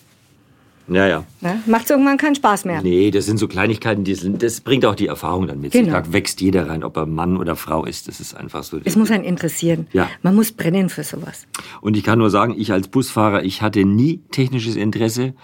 Ja, 0.88 1.06
ja. 1.06 1.24
Ne? 1.40 1.60
Macht 1.66 1.90
irgendwann 1.90 2.16
keinen 2.16 2.34
Spaß 2.34 2.64
mehr. 2.64 2.80
Nee, 2.82 3.10
das 3.10 3.26
sind 3.26 3.38
so 3.38 3.48
Kleinigkeiten, 3.48 4.04
die 4.04 4.14
sind, 4.14 4.42
das 4.42 4.60
bringt 4.60 4.84
auch 4.86 4.94
die 4.94 5.08
Erfahrung 5.08 5.46
dann 5.46 5.60
mit 5.60 5.72
genau. 5.72 5.92
Da 5.92 6.12
wächst 6.12 6.40
jeder 6.40 6.68
rein, 6.68 6.84
ob 6.84 6.96
er 6.96 7.06
Mann 7.06 7.36
oder 7.36 7.56
Frau 7.56 7.84
ist. 7.84 8.08
Das 8.08 8.20
ist 8.20 8.36
einfach 8.36 8.62
so. 8.62 8.78
Es 8.84 8.96
muss 8.96 9.10
einen 9.10 9.24
interessieren. 9.24 9.88
Ja. 9.92 10.08
Man 10.22 10.34
muss 10.34 10.52
brennen 10.52 10.88
für 10.88 11.02
sowas. 11.02 11.46
Und 11.80 11.96
ich 11.96 12.04
kann 12.04 12.18
nur 12.18 12.30
sagen, 12.30 12.54
ich 12.56 12.72
als 12.72 12.88
Busfahrer, 12.88 13.42
ich 13.42 13.62
hatte 13.62 13.84
nie 13.84 14.20
technisches 14.30 14.76
Interesse. 14.76 15.34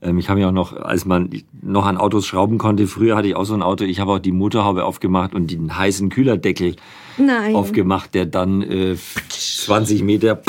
Ähm, 0.00 0.18
ich 0.18 0.28
habe 0.28 0.40
ja 0.40 0.48
auch 0.48 0.52
noch, 0.52 0.74
als 0.74 1.04
man 1.04 1.30
noch 1.60 1.86
an 1.86 1.96
Autos 1.96 2.26
schrauben 2.26 2.58
konnte, 2.58 2.86
früher 2.86 3.16
hatte 3.16 3.28
ich 3.28 3.36
auch 3.36 3.44
so 3.44 3.54
ein 3.54 3.62
Auto, 3.62 3.84
ich 3.84 4.00
habe 4.00 4.12
auch 4.12 4.18
die 4.18 4.32
Motorhaube 4.32 4.84
aufgemacht 4.84 5.34
und 5.34 5.50
den 5.50 5.76
heißen 5.76 6.08
Kühlerdeckel 6.08 6.76
Nein. 7.18 7.54
aufgemacht, 7.54 8.14
der 8.14 8.26
dann 8.26 8.62
äh, 8.62 8.96
20 9.28 10.02
Meter, 10.02 10.40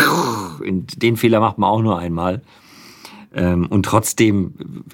den 0.61 1.17
Fehler 1.17 1.39
macht 1.39 1.57
man 1.57 1.69
auch 1.69 1.81
nur 1.81 1.99
einmal. 1.99 2.41
Ähm, 3.37 3.67
und 3.67 3.83
trotzdem 3.83 4.53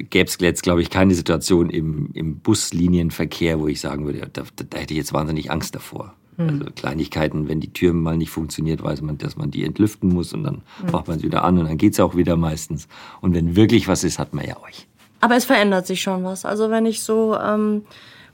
gäbe 0.09 0.29
es 0.29 0.37
jetzt, 0.39 0.63
glaube 0.63 0.81
ich, 0.81 0.89
keine 0.89 1.15
Situation 1.15 1.69
im, 1.69 2.09
im 2.13 2.39
Buslinienverkehr, 2.39 3.59
wo 3.59 3.67
ich 3.67 3.79
sagen 3.79 4.05
würde, 4.05 4.29
da, 4.31 4.43
da 4.69 4.77
hätte 4.77 4.93
ich 4.93 4.97
jetzt 4.97 5.13
wahnsinnig 5.13 5.49
Angst 5.49 5.75
davor. 5.75 6.13
Mhm. 6.35 6.49
Also 6.49 6.65
Kleinigkeiten, 6.75 7.47
wenn 7.47 7.61
die 7.61 7.71
Tür 7.71 7.93
mal 7.93 8.17
nicht 8.17 8.31
funktioniert, 8.31 8.83
weiß 8.83 9.01
man, 9.01 9.17
dass 9.17 9.37
man 9.37 9.49
die 9.49 9.63
entlüften 9.63 10.09
muss 10.09 10.33
und 10.33 10.43
dann 10.43 10.61
mhm. 10.83 10.91
macht 10.91 11.07
man 11.07 11.19
sie 11.19 11.25
wieder 11.25 11.45
an 11.45 11.57
und 11.57 11.65
dann 11.65 11.77
geht's 11.77 11.99
auch 12.01 12.15
wieder 12.15 12.35
meistens. 12.35 12.89
Und 13.21 13.33
wenn 13.33 13.55
wirklich 13.55 13.87
was 13.87 14.03
ist, 14.03 14.19
hat 14.19 14.33
man 14.33 14.45
ja 14.45 14.57
euch. 14.61 14.87
Aber 15.21 15.37
es 15.37 15.45
verändert 15.45 15.87
sich 15.87 16.01
schon 16.01 16.25
was. 16.25 16.43
Also 16.43 16.69
wenn 16.69 16.85
ich 16.85 17.01
so 17.01 17.37
ähm, 17.37 17.83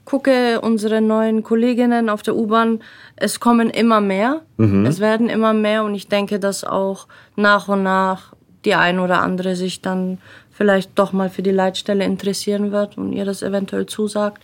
gucke, 0.06 0.60
unsere 0.62 1.02
neuen 1.02 1.44
Kolleginnen 1.44 2.10
auf 2.10 2.24
der 2.24 2.36
U-Bahn, 2.36 2.80
es 3.16 3.40
kommen 3.40 3.70
immer 3.70 4.02
mehr. 4.02 4.42
Mhm. 4.58 4.88
Es 4.88 5.00
werden 5.00 5.30
immer 5.30 5.54
mehr 5.54 5.84
und 5.84 5.94
ich 5.94 6.08
denke, 6.08 6.40
dass 6.40 6.64
auch 6.64 7.08
nach 7.36 7.68
und 7.68 7.84
nach 7.84 8.34
die 8.66 8.76
ein 8.76 9.00
oder 9.00 9.22
andere 9.22 9.56
sich 9.56 9.82
dann 9.82 10.18
vielleicht 10.52 10.98
doch 11.00 11.14
mal 11.14 11.30
für 11.30 11.42
die 11.42 11.52
Leitstelle 11.52 12.04
interessieren 12.04 12.72
wird 12.72 12.98
und 12.98 13.14
ihr 13.14 13.26
das 13.26 13.42
eventuell 13.42 13.86
zusagt 13.86 14.44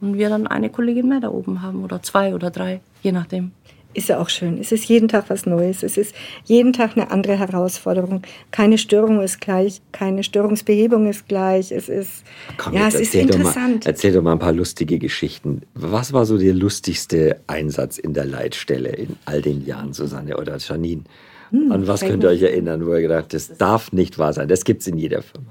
und 0.00 0.18
wir 0.18 0.28
dann 0.28 0.46
eine 0.46 0.70
Kollegin 0.70 1.08
mehr 1.08 1.20
da 1.20 1.28
oben 1.28 1.62
haben 1.62 1.84
oder 1.84 2.02
zwei 2.02 2.34
oder 2.34 2.50
drei, 2.50 2.80
je 3.02 3.12
nachdem. 3.12 3.52
Ist 3.94 4.08
ja 4.08 4.18
auch 4.18 4.30
schön. 4.30 4.58
Es 4.58 4.72
ist 4.72 4.86
jeden 4.86 5.06
Tag 5.08 5.26
was 5.28 5.44
Neues. 5.44 5.82
Es 5.82 5.98
ist 5.98 6.14
jeden 6.44 6.72
Tag 6.72 6.96
eine 6.96 7.10
andere 7.10 7.38
Herausforderung. 7.38 8.22
Keine 8.50 8.78
Störung 8.78 9.20
ist 9.20 9.40
gleich, 9.40 9.82
keine 9.92 10.24
Störungsbehebung 10.24 11.06
ist 11.08 11.28
gleich. 11.28 11.70
Es 11.70 11.90
ist, 11.90 12.24
Komm, 12.56 12.72
ja, 12.72 12.88
es 12.88 12.94
ist 12.94 13.14
interessant. 13.14 13.82
Doch 13.82 13.86
mal, 13.86 13.90
erzähl 13.90 14.12
doch 14.14 14.22
mal 14.22 14.32
ein 14.32 14.38
paar 14.38 14.54
lustige 14.54 14.98
Geschichten. 14.98 15.62
Was 15.74 16.14
war 16.14 16.24
so 16.24 16.38
der 16.38 16.54
lustigste 16.54 17.40
Einsatz 17.46 17.98
in 17.98 18.14
der 18.14 18.24
Leitstelle 18.24 18.88
in 18.88 19.16
all 19.26 19.42
den 19.42 19.64
Jahren, 19.66 19.92
Susanne 19.92 20.38
oder 20.38 20.56
Janine? 20.56 21.02
Hm, 21.52 21.70
An 21.70 21.86
was 21.86 22.00
könnt 22.00 22.24
ihr 22.24 22.30
euch 22.30 22.42
erinnern, 22.42 22.84
wo 22.86 22.94
ihr 22.94 23.02
gedacht 23.02 23.32
das 23.34 23.56
darf 23.56 23.92
nicht 23.92 24.18
wahr 24.18 24.32
sein? 24.32 24.48
Das 24.48 24.64
gibt 24.64 24.80
es 24.80 24.88
in 24.88 24.96
jeder 24.96 25.22
Firma. 25.22 25.46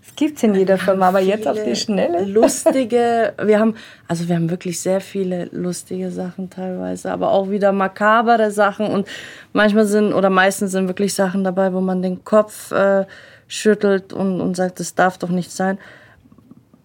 Das 0.00 0.16
gibt 0.16 0.36
es 0.36 0.42
in 0.44 0.54
jeder 0.54 0.78
Firma, 0.78 1.08
aber 1.08 1.20
jetzt 1.20 1.46
auf 1.48 1.62
die 1.64 1.74
Schnelle. 1.74 2.24
Lustige, 2.26 3.34
wir 3.42 3.58
haben, 3.58 3.74
also 4.06 4.28
wir 4.28 4.36
haben 4.36 4.50
wirklich 4.50 4.80
sehr 4.80 5.00
viele 5.00 5.46
lustige 5.52 6.10
Sachen 6.10 6.50
teilweise, 6.50 7.10
aber 7.10 7.30
auch 7.32 7.50
wieder 7.50 7.72
makabere 7.72 8.50
Sachen 8.50 8.86
und 8.86 9.08
manchmal 9.52 9.86
sind 9.86 10.12
oder 10.12 10.30
meistens 10.30 10.72
sind 10.72 10.86
wirklich 10.86 11.14
Sachen 11.14 11.44
dabei, 11.44 11.72
wo 11.72 11.80
man 11.80 12.02
den 12.02 12.24
Kopf 12.24 12.70
äh, 12.72 13.06
schüttelt 13.48 14.12
und, 14.12 14.40
und 14.40 14.56
sagt, 14.56 14.80
das 14.80 14.94
darf 14.94 15.18
doch 15.18 15.30
nicht 15.30 15.50
sein. 15.50 15.78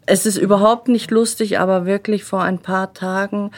Es 0.06 0.26
ist 0.26 0.38
überhaupt 0.38 0.88
nicht 0.88 1.12
lustig, 1.12 1.60
aber 1.60 1.86
wirklich 1.86 2.24
vor 2.24 2.42
ein 2.42 2.60
paar 2.60 2.94
Tagen 2.94 3.52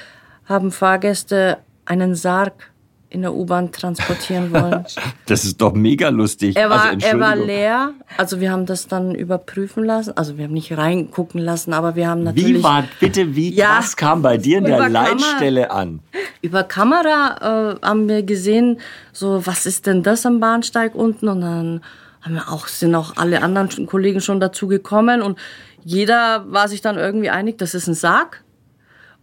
haben 0.45 0.71
Fahrgäste 0.71 1.57
einen 1.85 2.15
Sarg 2.15 2.68
in 3.11 3.21
der 3.21 3.33
U-Bahn 3.33 3.71
transportieren 3.71 4.51
wollen. 4.51 4.85
Das 5.25 5.43
ist 5.43 5.61
doch 5.61 5.73
mega 5.73 6.09
lustig. 6.09 6.55
Er 6.55 6.69
war, 6.71 6.85
also, 6.85 7.05
er 7.05 7.19
war 7.19 7.35
leer. 7.35 7.93
Also 8.17 8.39
wir 8.39 8.51
haben 8.51 8.65
das 8.65 8.87
dann 8.87 9.13
überprüfen 9.13 9.83
lassen. 9.83 10.17
Also 10.17 10.37
wir 10.37 10.45
haben 10.45 10.53
nicht 10.53 10.75
reingucken 10.75 11.39
lassen, 11.39 11.73
aber 11.73 11.95
wir 11.95 12.07
haben 12.07 12.23
natürlich... 12.23 12.55
Wie 12.55 12.63
war, 12.63 12.83
bitte, 12.99 13.35
wie 13.35 13.53
ja, 13.53 13.77
was 13.77 13.95
kam 13.95 14.23
bei 14.23 14.37
dir 14.37 14.57
in 14.57 14.63
der 14.63 14.89
Leitstelle 14.89 15.67
Kamera, 15.67 15.79
an? 15.79 15.99
Über 16.41 16.63
Kamera 16.63 17.75
äh, 17.81 17.85
haben 17.85 18.09
wir 18.09 18.23
gesehen, 18.23 18.79
so 19.13 19.45
was 19.45 19.67
ist 19.67 19.85
denn 19.85 20.01
das 20.01 20.25
am 20.25 20.39
Bahnsteig 20.39 20.95
unten? 20.95 21.27
Und 21.27 21.41
dann 21.41 21.81
haben 22.21 22.33
wir 22.33 22.51
auch, 22.51 22.67
sind 22.67 22.95
auch 22.95 23.17
alle 23.17 23.43
anderen 23.43 23.85
Kollegen 23.85 24.21
schon 24.21 24.39
dazu 24.39 24.67
gekommen 24.67 25.21
und 25.21 25.37
jeder 25.83 26.45
war 26.51 26.67
sich 26.67 26.81
dann 26.81 26.97
irgendwie 26.97 27.29
einig, 27.29 27.57
das 27.57 27.73
ist 27.73 27.87
ein 27.87 27.93
Sarg. 27.93 28.43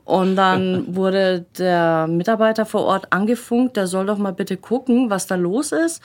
Und 0.07 0.37
dann 0.37 0.95
wurde 0.95 1.47
der 1.59 2.07
Mitarbeiter 2.07 2.65
vor 2.65 2.83
Ort 2.83 3.13
angefunkt, 3.13 3.77
der 3.77 3.89
soll 3.89 4.07
doch 4.07 4.19
mal 4.19 4.33
bitte 4.33 4.57
gucken, 4.57 5.11
was 5.11 5.27
da 5.27 5.35
los 5.35 5.73
ist. 5.73 6.01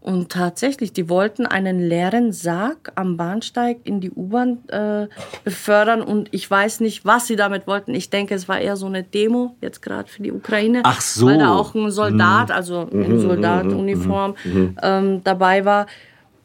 Und 0.00 0.30
tatsächlich, 0.30 0.92
die 0.92 1.08
wollten 1.08 1.46
einen 1.46 1.80
leeren 1.80 2.32
Sarg 2.32 2.92
am 2.94 3.16
Bahnsteig 3.16 3.78
in 3.84 4.00
die 4.00 4.10
U-Bahn 4.10 4.58
äh, 4.68 5.08
befördern. 5.44 6.02
Und 6.02 6.28
ich 6.30 6.48
weiß 6.48 6.80
nicht, 6.80 7.06
was 7.06 7.26
sie 7.26 7.36
damit 7.36 7.66
wollten. 7.66 7.94
Ich 7.94 8.10
denke, 8.10 8.34
es 8.34 8.48
war 8.48 8.60
eher 8.60 8.76
so 8.76 8.84
eine 8.84 9.02
Demo, 9.02 9.56
jetzt 9.62 9.80
gerade 9.80 10.08
für 10.08 10.22
die 10.22 10.30
Ukraine. 10.30 10.82
Ach 10.84 11.00
so. 11.00 11.26
Weil 11.26 11.38
da 11.38 11.54
auch 11.54 11.74
ein 11.74 11.90
Soldat, 11.90 12.50
also 12.50 12.82
in 12.92 13.16
mhm, 13.16 13.20
Soldatenuniform, 13.20 14.34
mhm, 14.44 14.52
mhm, 14.52 14.76
ähm, 14.82 15.24
dabei 15.24 15.64
war. 15.64 15.86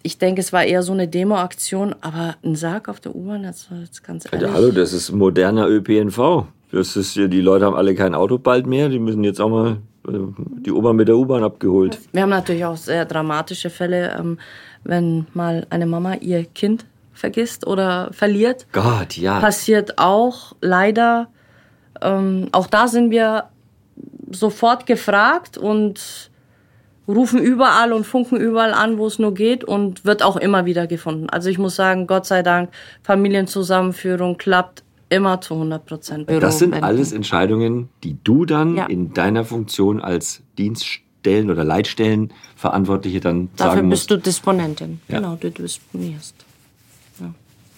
Ich 0.04 0.18
denke, 0.18 0.40
es 0.40 0.54
war 0.54 0.64
eher 0.64 0.82
so 0.82 0.94
eine 0.94 1.10
Demo-Aktion. 1.10 1.96
Aber 2.00 2.36
ein 2.44 2.56
Sarg 2.56 2.88
auf 2.88 3.02
der 3.02 3.14
U-Bahn, 3.14 3.44
das 3.44 3.70
war 3.70 3.80
jetzt 3.80 4.04
ganz 4.04 4.26
ehrlich. 4.26 4.48
Ja, 4.48 4.54
hallo, 4.54 4.72
das 4.72 4.94
ist 4.94 5.12
moderner 5.12 5.68
ÖPNV. 5.68 6.48
Das 6.74 6.96
ist, 6.96 7.16
die 7.16 7.42
Leute 7.42 7.66
haben 7.66 7.76
alle 7.76 7.94
kein 7.94 8.16
Auto 8.16 8.40
bald 8.40 8.66
mehr. 8.66 8.90
Die 8.90 8.98
müssen 8.98 9.24
jetzt 9.24 9.40
auch 9.40 9.50
mal 9.50 9.78
äh, 10.08 10.12
die 10.38 10.72
Oma 10.72 10.92
mit 10.92 11.08
der 11.08 11.16
U-Bahn 11.16 11.44
abgeholt. 11.44 12.00
Wir 12.12 12.24
haben 12.24 12.32
natürlich 12.32 12.66
auch 12.66 12.78
sehr 12.78 13.06
dramatische 13.06 13.70
Fälle, 13.70 14.16
ähm, 14.18 14.40
wenn 14.84 15.28
mal 15.36 15.68
eine 15.70 15.86
Mama 15.86 16.16
ihr 16.16 16.46
Kind 16.46 16.86
vergisst 17.14 17.68
oder 17.68 18.10
verliert. 18.12 18.66
Gott, 18.72 19.16
ja. 19.18 19.40
Passiert 19.40 20.00
auch 20.00 20.56
leider. 20.62 21.28
Ähm, 22.02 22.50
auch 22.54 22.66
da 22.66 22.88
sind 22.88 23.12
wir 23.12 23.50
sofort 24.32 24.88
gefragt 24.88 25.60
und 25.60 26.32
rufen 27.08 27.40
überall 27.40 27.94
und 27.94 28.06
funken 28.06 28.38
überall 28.38 28.74
an, 28.74 28.98
wo 28.98 29.06
es 29.06 29.20
nur 29.20 29.36
geht 29.36 29.64
und 29.64 30.06
wird 30.06 30.24
auch 30.24 30.38
immer 30.38 30.66
wieder 30.66 30.88
gefunden. 30.88 31.30
Also 31.30 31.50
ich 31.50 31.60
muss 31.60 31.76
sagen, 31.76 32.08
Gott 32.08 32.26
sei 32.26 32.42
Dank, 32.42 32.72
Familienzusammenführung 33.04 34.40
klappt 34.40 34.84
immer 35.14 35.42
zu 35.42 35.54
100 35.54 35.86
Prozent. 35.86 36.30
Das 36.30 36.60
sind 36.60 36.74
alles 36.74 37.12
Entscheidungen, 37.12 37.90
die 38.04 38.18
du 38.24 38.46
dann 38.46 38.76
ja. 38.76 38.86
in 38.86 39.14
deiner 39.14 39.46
Funktion 39.46 40.02
als 40.02 40.42
Dienststellen- 40.58 41.50
oder 41.50 41.64
Leitstellenverantwortliche 41.64 43.20
dann 43.20 43.50
Dafür 43.56 43.76
sagen 43.76 43.88
musst. 43.88 44.10
Dafür 44.10 44.18
bist 44.18 44.26
du 44.26 44.30
Disponentin. 44.30 45.02
Ja. 45.08 45.20
Genau, 45.20 45.36
du 45.40 45.52
disponierst. 45.52 46.36
Ja. 47.20 47.34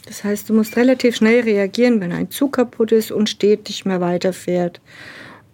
Das 0.06 0.24
heißt, 0.24 0.50
du 0.50 0.54
musst 0.54 0.78
relativ 0.78 1.16
schnell 1.16 1.42
reagieren, 1.42 2.00
wenn 2.02 2.12
ein 2.12 2.32
Zug 2.32 2.54
kaputt 2.54 2.92
ist 2.92 3.12
und 3.12 3.30
steht, 3.30 3.68
nicht 3.68 3.86
mehr 3.86 4.02
weiterfährt. 4.02 4.82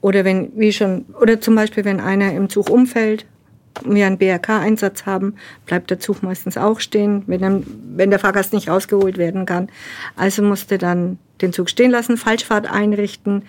Oder 0.01 0.25
wenn, 0.25 0.51
wie 0.55 0.73
schon, 0.73 1.05
oder 1.21 1.39
zum 1.41 1.55
Beispiel, 1.55 1.85
wenn 1.85 1.99
einer 1.99 2.33
im 2.33 2.49
Zug 2.49 2.69
umfällt, 2.69 3.25
wir 3.85 4.05
einen 4.05 4.17
BRK-Einsatz 4.17 5.05
haben, 5.05 5.35
bleibt 5.65 5.89
der 5.89 5.99
Zug 5.99 6.23
meistens 6.23 6.57
auch 6.57 6.79
stehen, 6.79 7.23
wenn, 7.27 7.41
dann, 7.41 7.65
wenn 7.95 8.09
der 8.09 8.19
Fahrgast 8.19 8.53
nicht 8.53 8.69
rausgeholt 8.69 9.17
werden 9.17 9.45
kann. 9.45 9.69
Also 10.15 10.43
musste 10.43 10.77
dann 10.77 11.19
den 11.41 11.53
Zug 11.53 11.69
stehen 11.69 11.91
lassen, 11.91 12.17
Falschfahrt 12.17 12.69
einrichten. 12.69 13.43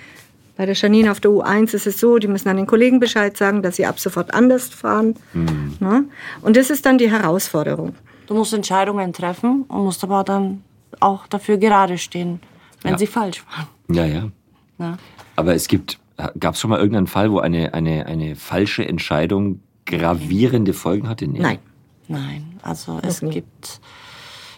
Bei 0.57 0.67
der 0.67 0.75
Janine 0.75 1.11
auf 1.11 1.21
der 1.21 1.31
U1 1.31 1.75
ist 1.75 1.87
es 1.87 1.99
so, 1.99 2.19
die 2.19 2.29
müssen 2.29 2.49
an 2.49 2.57
den 2.57 2.67
Kollegen 2.67 3.01
Bescheid 3.01 3.37
sagen, 3.37 3.63
dass 3.63 3.77
sie 3.77 3.87
ab 3.87 3.99
sofort 3.99 4.35
anders 4.35 4.69
fahren. 4.69 5.15
Mhm. 5.33 5.77
Ne? 5.81 6.05
Und 6.43 6.57
das 6.57 6.71
ist 6.71 6.87
dann 6.87 6.99
die 6.99 7.11
Herausforderung. 7.11 7.95
Du 8.27 8.35
musst 8.35 8.53
Entscheidungen 8.53 9.13
treffen 9.13 9.65
und 9.69 9.85
musst 9.85 10.05
aber 10.05 10.25
dann 10.25 10.63
auch 11.01 11.27
dafür 11.27 11.57
gerade 11.57 11.99
stehen, 11.99 12.41
wenn 12.83 12.93
ja. 12.93 12.99
sie 12.99 13.07
falsch 13.07 13.43
fahren. 13.43 13.69
Ja, 13.91 14.07
ja. 14.07 14.29
ja. 14.79 14.99
Aber 15.37 15.55
es 15.55 15.69
gibt, 15.69 15.99
gab 16.39 16.55
es 16.55 16.61
schon 16.61 16.71
mal 16.71 16.79
irgendeinen 16.79 17.07
Fall, 17.07 17.33
wo 17.33 17.41
eine, 17.41 17.75
eine, 17.75 18.07
eine 18.07 18.37
falsche 18.37 18.87
Entscheidung 18.87 19.61
gravierende 19.99 20.73
Folgen 20.73 21.09
hatte? 21.09 21.27
Nee. 21.27 21.41
Nein. 21.41 21.59
Nein, 22.09 22.59
also 22.63 22.99
es 23.03 23.21
gibt 23.21 23.81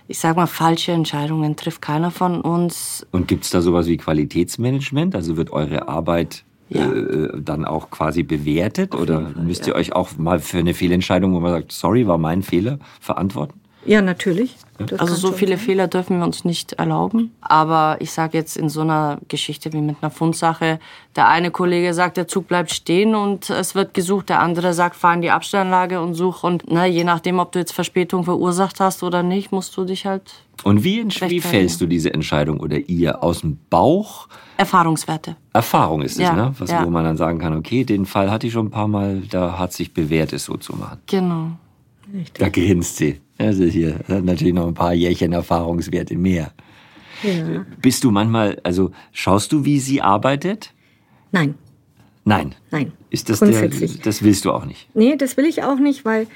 ich 0.07 0.18
sage 0.18 0.37
mal, 0.37 0.47
falsche 0.47 0.92
Entscheidungen 0.92 1.57
trifft 1.57 1.81
keiner 1.81 2.11
von 2.11 2.40
uns. 2.40 3.07
Und 3.11 3.27
gibt 3.27 3.44
es 3.44 3.51
da 3.51 3.62
sowas 3.62 3.87
wie 3.87 3.97
Qualitätsmanagement? 3.97 5.14
Also 5.14 5.37
wird 5.37 5.51
eure 5.51 5.88
Arbeit 5.88 6.44
ja. 6.68 6.90
äh, 6.92 7.31
dann 7.40 7.64
auch 7.64 7.90
quasi 7.90 8.23
bewertet? 8.23 8.94
Auf 8.94 9.01
Oder 9.01 9.31
Fall, 9.31 9.42
müsst 9.42 9.66
ihr 9.66 9.73
ja. 9.73 9.79
euch 9.79 9.94
auch 9.94 10.16
mal 10.18 10.40
für 10.40 10.59
eine 10.59 10.75
Fehlentscheidung, 10.75 11.33
wo 11.33 11.40
man 11.40 11.53
sagt, 11.53 11.73
sorry, 11.73 12.07
war 12.07 12.18
mein 12.18 12.42
Fehler, 12.42 12.79
verantworten? 13.01 13.61
Ja, 13.87 14.03
natürlich. 14.03 14.57
Das 14.79 14.99
also 14.99 15.14
so 15.14 15.33
viele 15.33 15.57
sein. 15.57 15.66
Fehler 15.66 15.88
dürfen 15.88 16.18
wir 16.18 16.25
uns 16.25 16.44
nicht 16.44 16.73
erlauben. 16.73 17.33
Aber 17.40 17.97
ich 18.01 18.11
sage 18.11 18.37
jetzt 18.37 18.57
in 18.57 18.68
so 18.68 18.81
einer 18.81 19.18
Geschichte 19.29 19.73
wie 19.73 19.81
mit 19.81 19.97
einer 20.01 20.11
Fundsache, 20.11 20.81
der 21.14 21.29
eine 21.29 21.51
Kollege 21.51 21.94
sagt, 21.94 22.16
der 22.16 22.27
Zug 22.27 22.49
bleibt 22.49 22.73
stehen 22.73 23.14
und 23.14 23.51
es 23.51 23.75
wird 23.75 23.94
gesucht. 23.94 24.29
Der 24.31 24.40
andere 24.40 24.75
sagt, 24.75 24.97
fahr 24.97 25.14
in 25.14 25.23
die 25.23 25.31
Abstellanlage 25.31 26.01
und 26.01 26.14
such. 26.14 26.42
Und 26.42 26.64
na, 26.68 26.87
je 26.87 27.05
nachdem, 27.05 27.38
ob 27.38 27.53
du 27.53 27.61
jetzt 27.61 27.73
Verspätung 27.73 28.25
verursacht 28.25 28.81
hast 28.81 29.03
oder 29.03 29.23
nicht, 29.23 29.53
musst 29.53 29.77
du 29.77 29.85
dich 29.85 30.07
halt. 30.07 30.35
Und 30.64 30.83
wie, 30.83 31.05
wie 31.05 31.40
fällst 31.40 31.81
du 31.81 31.87
diese 31.87 32.12
Entscheidung 32.12 32.59
oder 32.61 32.79
ihr 32.79 33.23
aus 33.23 33.40
dem 33.42 33.59
Bauch? 33.70 34.29
Erfahrungswerte. 34.57 35.37
Erfahrung 35.53 36.03
ist 36.03 36.12
es, 36.12 36.18
ja, 36.18 36.33
ne? 36.33 36.55
Was, 36.59 36.70
ja. 36.70 36.85
Wo 36.85 36.90
man 36.90 37.05
dann 37.05 37.16
sagen 37.16 37.38
kann, 37.38 37.57
okay, 37.57 37.85
den 37.85 38.07
Fall 38.07 38.31
hatte 38.31 38.47
ich 38.47 38.53
schon 38.53 38.66
ein 38.66 38.70
paar 38.70 38.88
Mal, 38.88 39.23
da 39.31 39.59
hat 39.59 39.73
sich 39.73 39.92
bewährt, 39.92 40.33
es 40.33 40.44
so 40.44 40.57
zu 40.57 40.75
machen. 40.75 41.01
Genau. 41.07 41.51
Richtig. 42.12 42.38
Da 42.38 42.49
grinst 42.49 42.97
sie. 42.97 43.20
Also 43.38 43.64
hier 43.64 44.01
hat 44.09 44.25
natürlich 44.25 44.55
noch 44.55 44.66
ein 44.66 44.75
paar 44.75 44.94
Jährchen 44.94 45.33
Erfahrungswerte 45.33 46.16
mehr. 46.16 46.53
Ja. 47.23 47.64
Bist 47.81 48.05
du 48.05 48.11
manchmal, 48.11 48.61
also 48.62 48.90
schaust 49.12 49.53
du, 49.53 49.64
wie 49.64 49.81
sie 49.81 50.03
arbeitet? 50.03 50.73
Nein. 51.33 51.55
Nein. 52.25 52.55
Nein. 52.70 52.92
Ist 53.11 53.29
das 53.29 53.40
der, 53.40 53.68
das 54.03 54.23
willst 54.23 54.44
du 54.44 54.53
auch 54.53 54.64
nicht? 54.64 54.88
Nee, 54.94 55.16
das 55.16 55.37
will 55.37 55.44
ich 55.44 55.62
auch 55.62 55.79
nicht, 55.79 56.05
weil 56.05 56.27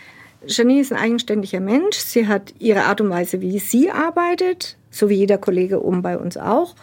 Janine 0.46 0.80
ist 0.80 0.92
ein 0.92 0.98
eigenständiger 0.98 1.60
Mensch. 1.60 1.96
Sie 1.96 2.26
hat 2.26 2.54
ihre 2.58 2.84
Art 2.84 3.00
und 3.00 3.10
Weise, 3.10 3.40
wie 3.40 3.58
sie 3.58 3.90
arbeitet, 3.90 4.76
so 4.90 5.08
wie 5.08 5.14
jeder 5.14 5.38
Kollege 5.38 5.82
oben 5.84 6.02
bei 6.02 6.18
uns 6.18 6.36
auch. 6.36 6.74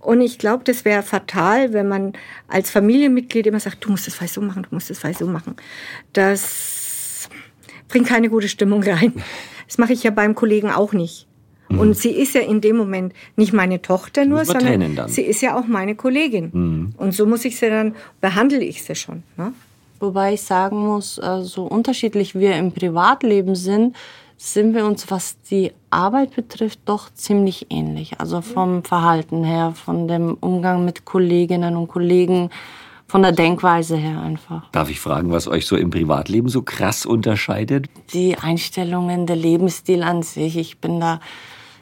Und 0.00 0.20
ich 0.20 0.38
glaube, 0.38 0.64
das 0.64 0.84
wäre 0.84 1.02
fatal, 1.02 1.72
wenn 1.72 1.88
man 1.88 2.12
als 2.46 2.70
Familienmitglied 2.70 3.46
immer 3.46 3.60
sagt, 3.60 3.84
du 3.84 3.90
musst 3.90 4.06
das 4.06 4.20
Weiß 4.20 4.34
so 4.34 4.40
machen, 4.40 4.62
du 4.62 4.68
musst 4.70 4.90
das 4.90 5.02
Weiß 5.02 5.18
so 5.18 5.26
machen. 5.26 5.56
Das 6.12 7.28
bringt 7.88 8.06
keine 8.06 8.28
gute 8.28 8.48
Stimmung 8.48 8.82
rein. 8.82 9.12
Das 9.68 9.78
mache 9.78 9.92
ich 9.92 10.02
ja 10.02 10.10
beim 10.10 10.34
Kollegen 10.34 10.70
auch 10.70 10.92
nicht. 10.92 11.28
Mhm. 11.68 11.80
Und 11.80 11.96
sie 11.96 12.10
ist 12.10 12.34
ja 12.34 12.40
in 12.40 12.60
dem 12.60 12.76
Moment 12.76 13.12
nicht 13.36 13.52
meine 13.52 13.80
Tochter 13.80 14.24
nur, 14.24 14.44
sondern 14.44 15.08
sie 15.08 15.22
ist 15.22 15.40
ja 15.42 15.56
auch 15.56 15.66
meine 15.66 15.94
Kollegin. 15.94 16.50
Mhm. 16.52 16.94
Und 16.96 17.12
so 17.12 17.26
muss 17.26 17.44
ich 17.44 17.56
sie 17.58 17.68
dann, 17.68 17.94
behandle 18.20 18.64
ich 18.64 18.82
sie 18.82 18.94
schon. 18.94 19.22
Ne? 19.36 19.52
Wobei 20.00 20.34
ich 20.34 20.42
sagen 20.42 20.78
muss, 20.78 21.18
äh, 21.18 21.42
so 21.42 21.64
unterschiedlich 21.64 22.34
wir 22.34 22.56
im 22.56 22.72
Privatleben 22.72 23.54
sind, 23.54 23.96
sind 24.36 24.72
wir 24.72 24.86
uns, 24.86 25.10
was 25.10 25.36
die 25.50 25.72
Arbeit 25.90 26.36
betrifft, 26.36 26.78
doch 26.84 27.12
ziemlich 27.12 27.66
ähnlich. 27.70 28.20
Also 28.20 28.40
vom 28.40 28.84
Verhalten 28.84 29.42
her, 29.42 29.72
von 29.74 30.06
dem 30.06 30.34
Umgang 30.34 30.84
mit 30.84 31.04
Kolleginnen 31.04 31.76
und 31.76 31.88
Kollegen, 31.88 32.50
von 33.08 33.22
der 33.22 33.32
Denkweise 33.32 33.96
her 33.96 34.20
einfach. 34.20 34.70
Darf 34.70 34.90
ich 34.90 35.00
fragen, 35.00 35.32
was 35.32 35.48
euch 35.48 35.66
so 35.66 35.76
im 35.76 35.90
Privatleben 35.90 36.48
so 36.48 36.62
krass 36.62 37.06
unterscheidet? 37.06 37.86
Die 38.12 38.36
Einstellungen, 38.36 39.26
der 39.26 39.36
Lebensstil 39.36 40.02
an 40.02 40.22
sich. 40.22 40.56
Ich 40.56 40.78
bin 40.78 41.00
da 41.00 41.20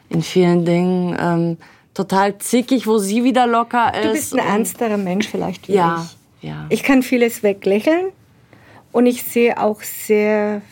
in 0.09 0.23
vielen 0.23 0.65
Dingen 0.65 1.17
ähm, 1.21 1.57
total 1.93 2.39
zickig, 2.39 2.87
wo 2.87 2.99
sie 2.99 3.25
wieder 3.25 3.47
locker 3.47 3.93
ist. 3.93 4.05
Du 4.05 4.12
bist 4.12 4.33
ein 4.35 4.39
ernsterer 4.39 4.97
Mensch 4.97 5.29
vielleicht 5.29 5.69
wie 5.69 5.75
ja, 5.75 6.07
ich. 6.41 6.49
Ja. 6.49 6.67
Ich 6.69 6.83
kann 6.83 7.03
vieles 7.03 7.43
weglächeln 7.43 8.07
und 8.93 9.07
ich 9.07 9.25
sehe 9.25 9.61
auch 9.61 9.83
sehr 9.83 10.62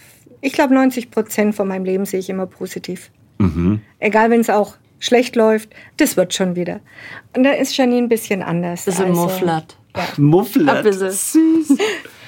ich 0.45 0.53
glaube, 0.53 0.75
90 0.75 1.11
Prozent 1.11 1.55
von 1.55 1.67
meinem 1.67 1.87
Leben 1.87 2.05
sehe 2.05 2.21
ich 2.21 2.29
immer 2.29 2.45
positiv. 2.45 3.11
Mhm. 3.39 3.81
Egal, 3.99 4.29
wenn 4.29 4.41
es 4.41 4.51
auch 4.51 4.75
schlecht 4.99 5.37
läuft, 5.37 5.71
das 5.97 6.19
wird 6.19 6.35
schon 6.35 6.55
wieder. 6.55 6.81
Und 7.35 7.45
da 7.45 7.53
ist 7.53 7.75
Janine 7.75 8.03
ein 8.03 8.09
bisschen 8.11 8.43
anders. 8.43 8.85
Bisschen 8.85 9.07
also, 9.07 9.23
mufflert. 9.23 9.79
Ja. 9.97 10.09
Mufflert. 10.17 10.93
Süß. 10.93 11.77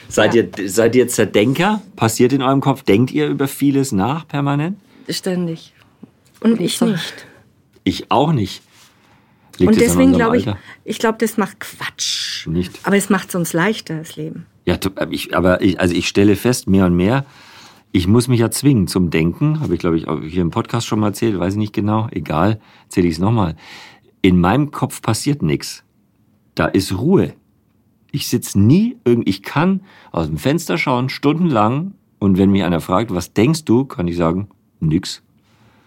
seid, 0.09 0.35
ja. 0.35 0.43
ihr, 0.43 0.69
seid 0.69 0.95
ihr 0.95 1.09
Zerdenker? 1.09 1.83
Passiert 1.97 2.33
in 2.33 2.43
eurem 2.43 2.61
Kopf? 2.61 2.83
Denkt 2.83 3.11
ihr 3.11 3.29
über 3.29 3.49
vieles 3.49 3.93
nach 3.93 4.27
permanent? 4.27 4.79
Ständig. 5.09 5.73
Und 6.41 6.61
ich 6.61 6.81
nicht. 6.81 7.27
Ich 7.85 8.11
auch 8.11 8.33
nicht. 8.33 8.63
Liegt 9.59 9.73
und 9.73 9.81
deswegen 9.81 10.13
glaube 10.13 10.37
ich, 10.37 10.47
ich 10.85 10.99
glaube, 10.99 11.19
das 11.19 11.39
macht 11.39 11.61
Quatsch. 11.61 12.47
Nicht. 12.47 12.79
Aber 12.83 12.97
es 12.97 13.09
macht 13.09 13.31
es 13.31 13.35
uns 13.35 13.53
leichter, 13.53 13.97
das 13.99 14.17
Leben. 14.17 14.47
Ja, 14.67 14.79
ich, 15.11 15.35
aber 15.37 15.63
ich, 15.63 15.81
also 15.81 15.95
ich 15.95 16.09
stelle 16.09 16.37
fest, 16.37 16.69
mehr 16.69 16.87
und 16.87 16.97
mehr, 16.97 17.25
ich 17.93 18.07
muss 18.07 18.29
mich 18.29 18.41
ja 18.41 18.51
zwingen 18.51 18.89
zum 18.89 19.11
Denken, 19.11 19.61
habe 19.61 19.75
ich 19.75 19.81
glaube 19.81 19.97
ich 19.97 20.09
auch 20.09 20.21
hier 20.21 20.43
im 20.43 20.51
Podcast 20.51 20.87
schon 20.87 21.01
mal 21.01 21.09
erzählt, 21.09 21.39
weiß 21.39 21.55
ich 21.55 21.59
nicht 21.59 21.73
genau, 21.73 22.09
egal, 22.11 22.61
erzähle 22.85 23.09
ich 23.09 23.15
es 23.15 23.21
nochmal. 23.21 23.57
In 24.21 24.39
meinem 24.39 24.71
Kopf 24.71 25.01
passiert 25.01 25.41
nichts. 25.43 25.85
Da 26.55 26.67
ist 26.67 26.93
Ruhe. 26.99 27.35
Ich 28.13 28.29
sitze 28.29 28.59
nie 28.59 28.97
irgendwie, 29.05 29.31
ich 29.31 29.43
kann 29.43 29.81
aus 30.13 30.27
dem 30.27 30.39
Fenster 30.39 30.79
schauen, 30.79 31.09
stundenlang, 31.09 31.95
und 32.19 32.39
wenn 32.39 32.51
mich 32.51 32.65
einer 32.65 32.81
fragt, 32.81 33.15
was 33.15 33.33
denkst 33.33 33.65
du, 33.65 33.85
kann 33.85 34.09
ich 34.09 34.17
sagen, 34.17 34.49
nix. 34.81 35.23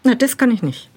Na, 0.03 0.15
das 0.15 0.37
kann 0.37 0.51
ich 0.51 0.61
nicht. 0.61 0.89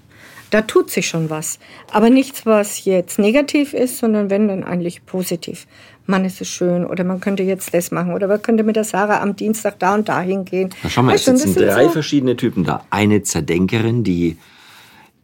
Da 0.50 0.60
tut 0.60 0.90
sich 0.90 1.08
schon 1.08 1.30
was. 1.30 1.58
Aber 1.90 2.10
nichts, 2.10 2.44
was 2.44 2.84
jetzt 2.84 3.18
negativ 3.18 3.72
ist, 3.72 3.98
sondern 3.98 4.28
wenn 4.28 4.48
dann 4.48 4.64
eigentlich 4.64 5.06
positiv. 5.06 5.66
Mann, 6.04 6.24
ist 6.24 6.40
es 6.40 6.48
schön 6.48 6.84
oder 6.84 7.04
man 7.04 7.20
könnte 7.20 7.42
jetzt 7.42 7.72
das 7.72 7.90
machen 7.90 8.12
oder 8.12 8.26
man 8.26 8.42
könnte 8.42 8.62
mit 8.62 8.76
der 8.76 8.84
Sarah 8.84 9.22
am 9.22 9.34
Dienstag 9.34 9.78
da 9.78 9.94
und 9.94 10.08
da 10.08 10.20
hingehen. 10.20 10.70
Na, 10.82 10.90
schau 10.90 11.02
mal, 11.02 11.14
es 11.14 11.24
sitzen 11.24 11.54
drei 11.54 11.84
so 11.84 11.90
verschiedene 11.90 12.36
Typen 12.36 12.64
da. 12.64 12.84
Eine 12.90 13.22
Zerdenkerin, 13.22 14.04
die, 14.04 14.36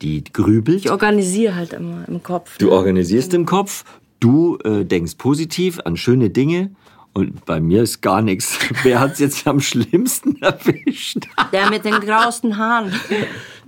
die 0.00 0.24
grübelt. 0.24 0.78
Ich 0.78 0.90
organisiere 0.90 1.56
halt 1.56 1.74
immer 1.74 2.08
im 2.08 2.22
Kopf. 2.22 2.56
Du 2.56 2.72
organisierst 2.72 3.34
im 3.34 3.44
Kopf, 3.44 3.84
du 4.20 4.58
äh, 4.64 4.84
denkst 4.84 5.16
positiv 5.16 5.80
an 5.84 5.96
schöne 5.96 6.30
Dinge 6.30 6.70
und 7.12 7.44
bei 7.46 7.60
mir 7.60 7.82
ist 7.82 8.00
gar 8.00 8.22
nichts. 8.22 8.58
Wer 8.82 9.00
hat 9.00 9.12
es 9.14 9.18
jetzt 9.18 9.46
am 9.46 9.60
schlimmsten 9.60 10.36
erwischt? 10.42 11.26
Der 11.52 11.70
mit 11.70 11.84
den 11.84 12.00
grausten 12.00 12.56
Haaren. 12.56 12.92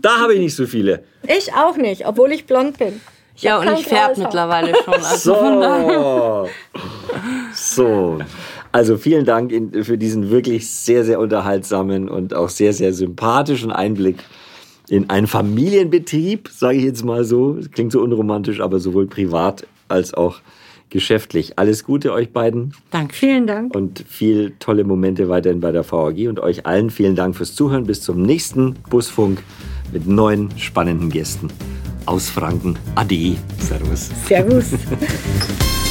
Da 0.00 0.18
habe 0.18 0.34
ich 0.34 0.40
nicht 0.40 0.54
so 0.54 0.66
viele. 0.66 1.04
Ich 1.26 1.52
auch 1.54 1.76
nicht, 1.76 2.06
obwohl 2.06 2.32
ich 2.32 2.46
blond 2.46 2.78
bin. 2.78 3.00
Ja, 3.36 3.58
und 3.58 3.72
ich 3.72 3.86
färbe 3.86 4.20
mittlerweile 4.20 4.74
schon. 4.84 4.94
Also 5.02 5.34
so. 5.34 6.48
so. 7.54 8.18
Also 8.72 8.98
vielen 8.98 9.24
Dank 9.24 9.52
für 9.84 9.98
diesen 9.98 10.30
wirklich 10.30 10.70
sehr, 10.70 11.04
sehr 11.04 11.18
unterhaltsamen 11.18 12.08
und 12.08 12.34
auch 12.34 12.50
sehr, 12.50 12.72
sehr 12.72 12.92
sympathischen 12.92 13.72
Einblick 13.72 14.18
in 14.88 15.10
einen 15.10 15.26
Familienbetrieb, 15.26 16.48
sage 16.52 16.78
ich 16.78 16.84
jetzt 16.84 17.04
mal 17.04 17.24
so. 17.24 17.54
Das 17.54 17.70
klingt 17.70 17.92
so 17.92 18.00
unromantisch, 18.00 18.60
aber 18.60 18.78
sowohl 18.78 19.06
privat 19.06 19.66
als 19.90 20.14
auch 20.14 20.40
geschäftlich. 20.90 21.58
Alles 21.58 21.84
Gute 21.84 22.12
euch 22.12 22.32
beiden. 22.32 22.74
Danke. 22.90 23.14
Vielen 23.14 23.46
Dank. 23.46 23.74
Und 23.74 24.04
viel 24.08 24.52
tolle 24.58 24.84
Momente 24.84 25.28
weiterhin 25.28 25.60
bei 25.60 25.72
der 25.72 25.90
VAG 25.90 26.28
und 26.28 26.40
euch 26.40 26.66
allen 26.66 26.90
vielen 26.90 27.16
Dank 27.16 27.36
fürs 27.36 27.54
Zuhören. 27.54 27.84
Bis 27.84 28.02
zum 28.02 28.22
nächsten 28.22 28.74
Busfunk 28.90 29.42
mit 29.92 30.06
neuen 30.06 30.50
spannenden 30.58 31.10
Gästen 31.10 31.48
aus 32.06 32.28
Franken. 32.28 32.76
Ade. 32.96 33.36
Servus. 33.58 34.10
Servus. 34.26 34.72